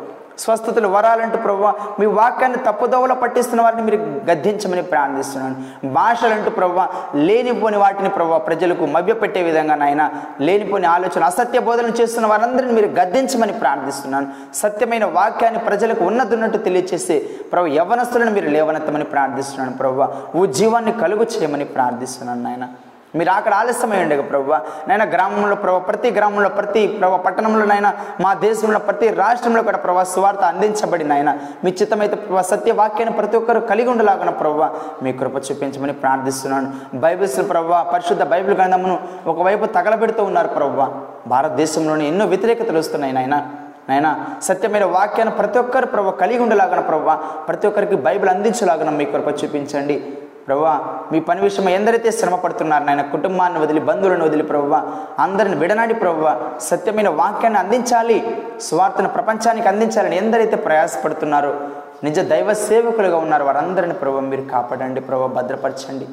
[0.43, 1.65] స్వస్థతలు వరాలంటూ ప్రభు
[2.01, 3.99] మీ వాక్యాన్ని తప్పుదోవలో పట్టిస్తున్న వారిని మీరు
[4.31, 5.57] గద్దించమని ప్రార్థిస్తున్నాను.
[5.93, 6.81] భాషలంటూ ప్రభు
[7.27, 10.05] లేనిపోని వాటిని ప్రభు ప్రజలకు మభ్యపెట్టే విధంగా నాయన
[10.47, 14.29] లేనిపోని ఆలోచన అసత్య బోధన చేస్తున్న వారందరిని మీరు గద్దించమని ప్రార్థిస్తున్నాను.
[14.55, 17.19] సత్యమైన వాక్యాన్ని ప్రజలకు ఉన్నదున్నట్టు తెలియచేసి
[17.53, 20.07] ప్రభు యవనస్తులను మీరు లేవనెత్తమని ప్రార్థిస్తున్నాను ప్రభు
[20.45, 22.67] ఉజ్జీవాన్ని కలుగు చేయమని ప్రార్థిస్తున్నాను నాయన.
[23.19, 24.51] మీరు అక్కడ ఆలస్యమై ఉండగా ప్రభు
[24.89, 27.91] నైనా గ్రామంలో ప్రభు ప్రతి గ్రామంలో ప్రతి ప్రభు పట్టణంలోనైనా
[28.25, 31.31] మా దేశంలో ప్రతి రాష్ట్రంలో కూడా ప్రభా సువార్త అందించబడిన ఆయన
[31.65, 34.61] మీ చిత్తమైతే ప్రభు సత్యవాక్యాన్ని ప్రతి ఒక్కరు కలిగి ఉండలాగిన ప్రభు
[35.05, 36.69] మీ కృప చూపించమని ప్రార్థిస్తున్నాను.
[37.05, 38.97] బైబిల్స్ ప్రభు పరిశుద్ధ బైబిల్ గ్రంథమును
[39.33, 40.87] ఒకవైపు తగలబెడుతూ ఉన్నారు ప్రభు
[41.35, 43.37] భారతదేశంలోని ఎన్నో వ్యతిరేకతలు వస్తున్నాయి నాయన
[43.91, 44.11] నైనా
[44.47, 47.07] సత్యమైన వాక్యాన్ని ప్రతి ఒక్కరు ప్రభు కలిగి ఉండలాగన ప్రభు
[47.47, 49.97] ప్రతి ఒక్కరికి బైబిల్ అందించలాగన మీ కృప చూపించండి.
[50.47, 50.75] ప్రభువా
[51.13, 54.81] మీ పని విషయం ఎందరైతే శ్రమ పడుతున్నారు నాయన కుటుంబాన్ని వదిలి బంధువులను వదిలి ప్రభువా
[55.19, 56.25] అందరిని విడనాడి ప్రభు
[56.61, 58.19] సత్యమైన వాక్యాన్ని అందించాలి
[58.61, 61.53] స్వార్థను ప్రపంచానికి అందించాలని ఎందరైతే ప్రయాసపడుతున్నారో
[62.05, 66.09] నిజ దైవ సేవకులుగా ఉన్నారు వారందరిని ప్రభు మీరు కాపాడండి ప్రభు భద్రపరచండి.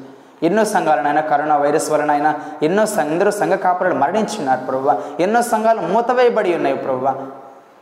[0.46, 2.30] ఎన్నో సంఘాలనైనా కరోనా వైరస్ వలనైనా
[2.62, 4.90] ఎన్నో సంఘ ఎందరో సంఘ కాపురాలు మరణించున్నారు ప్రభు
[5.22, 7.06] ఎన్నో సంఘాలు మూతవేయబడి ఉన్నాయి ప్రభు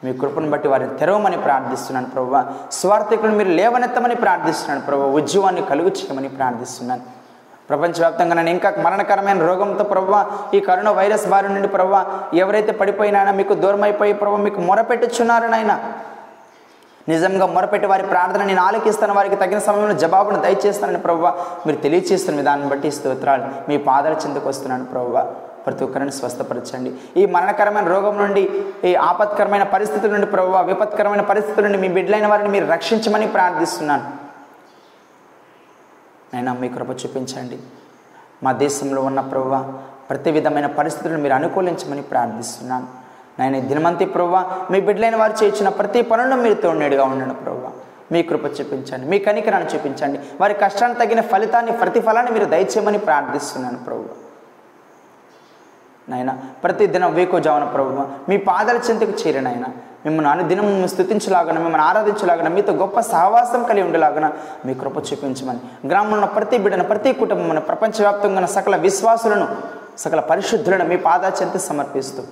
[0.05, 2.35] మీ కృపను బట్టి వారిని తెరవమని ప్రార్థిస్తున్నాను ప్రభు
[2.71, 7.05] స్వార్థికులను మీరు లేవనెత్తమని ప్రార్థిస్తున్నాను ప్రభు ఉద్యోగాన్ని కలుగు చేయమని ప్రార్థిస్తున్నాను.
[7.69, 10.13] ప్రపంచవ్యాప్తంగా నేను ఇంకా మరణకరమైన రోగంతో ప్రభు
[10.57, 15.75] ఈ కరోనా వైరస్ బారి నుండి ప్రభావ ఎవరైతే పడిపోయినాయో మీకు దూరం అయిపోయి ప్రభు మీకు మొరపెట్టుచున్నారు నాయన.
[17.09, 21.33] నిజంగా మొరపెట్టి వారి ప్రార్థన నేను ఆలకిస్తాను వారికి తగిన సమయంలో జవాబును దయచేస్తానని ప్రభావ
[21.67, 25.13] మీరు తెలియచేస్తున్న విధానం బట్టి స్తోత్రాలు మీ పాదాల చెందుకు వస్తున్నాను ప్రభు
[25.67, 26.95] ప్రతి ఒక్కరిని స్వస్థపరచండి.
[27.17, 28.51] ఈ మరణకరమైన రోగం నుండి
[28.85, 34.27] ఈ ఆపత్కరమైన పరిస్థితుల నుండి ప్రభావ విపత్కరమైన పరిస్థితుల నుండి మీ బిడ్డలైన వారిని మీరు రక్షించమని ప్రార్థిస్తున్నాను.
[36.35, 37.59] నైనా మీ కృప చూపించండి.
[38.43, 39.57] మా దేశంలో ఉన్న ప్రభు
[40.11, 42.87] ప్రతి విధమైన పరిస్థితులను మీరు అనుకూలించమని ప్రార్థిస్తున్నాను.
[43.39, 44.37] నేను దినమంతి ప్రభు
[44.73, 47.69] మీ బిడ్డలైన వారు చేయించిన ప్రతి పనులను మీరు తోడేడుగా ఉండండి ప్రభు.
[48.13, 49.07] మీ కృప చూపించండి.
[49.07, 50.19] మీ కనికరాన్ని చూపించండి.
[50.41, 54.23] వారి కష్టానికి తగిన ఫలితాన్ని ప్రతిఫలాన్ని మీరు దయచేయమని ప్రార్థిస్తున్నాను ప్రభువా
[56.09, 56.39] నాయన.
[56.65, 59.65] ప్రతిదినం వేకోజావన ప్రభు మీ పాదాల చింతకు చేరినాయన
[60.05, 64.33] మిమ్మల్ని అనుదినం స్థుతించలాగన మిమ్మల్ని ఆరాధించలాగన మీతో గొప్ప సహవాసం కలిగి ఉండేలాగన
[64.67, 65.89] మీ కృప చూపించమని.
[65.89, 69.49] గ్రామంలో ప్రతి బిడ్డను ప్రతి కుటుంబం ప్రపంచవ్యాప్తంగా ఉన్న సకల విశ్వాసులను
[69.99, 72.23] సకల పరిశుద్ధులను మీ పాదాల చెంత సమర్పిస్తూ.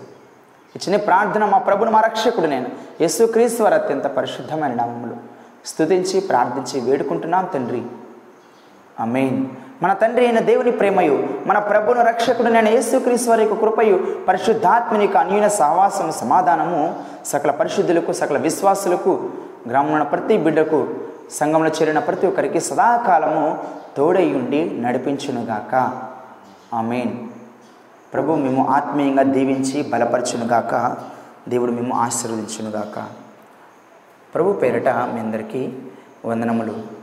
[0.77, 2.67] ఇచ్చిన ప్రార్థన మా ప్రభుని మా రక్షకుడు నేను.
[3.01, 5.17] యేసుక్రీస్తు వారి అత్యంత పరిశుద్ధమైన నామములు.
[5.67, 7.83] స్థుతించి ప్రార్థించి వేడుకుంటున్నాం తండ్రి.
[9.01, 9.47] అమేన్
[9.83, 15.17] మన తండ్రి అయిన దేవుని ప్రేమయు మన ప్రభును రక్షకుడు నేను యేసుక్రీస్తు వారి యొక్క కృపయు పరిశుద్ధాత్మని యొక్క
[15.17, 19.31] అన్యూన సహవాసము సమాధానము సకల పరిశుద్ధులకు సకల విశ్వాసులకు
[19.69, 20.89] గ్రామంలో ప్రతి బిడ్డకు
[21.31, 23.65] సంఘంలో చేరిన ప్రతి ఒక్కరికి సదాకాలము
[23.97, 25.93] తోడై ఉండి నడిపించునుగాక.
[26.75, 27.13] ఆమెన్.
[28.15, 30.97] ప్రభు మేము ఆత్మీయంగా దీవించి బలపరచునుగాక.
[31.49, 33.05] దేవుడు మేము ఆశీర్వదించునుగాక.
[34.35, 35.73] ప్రభు పేరట మీ అందరికీ
[36.25, 36.94] వందనములు.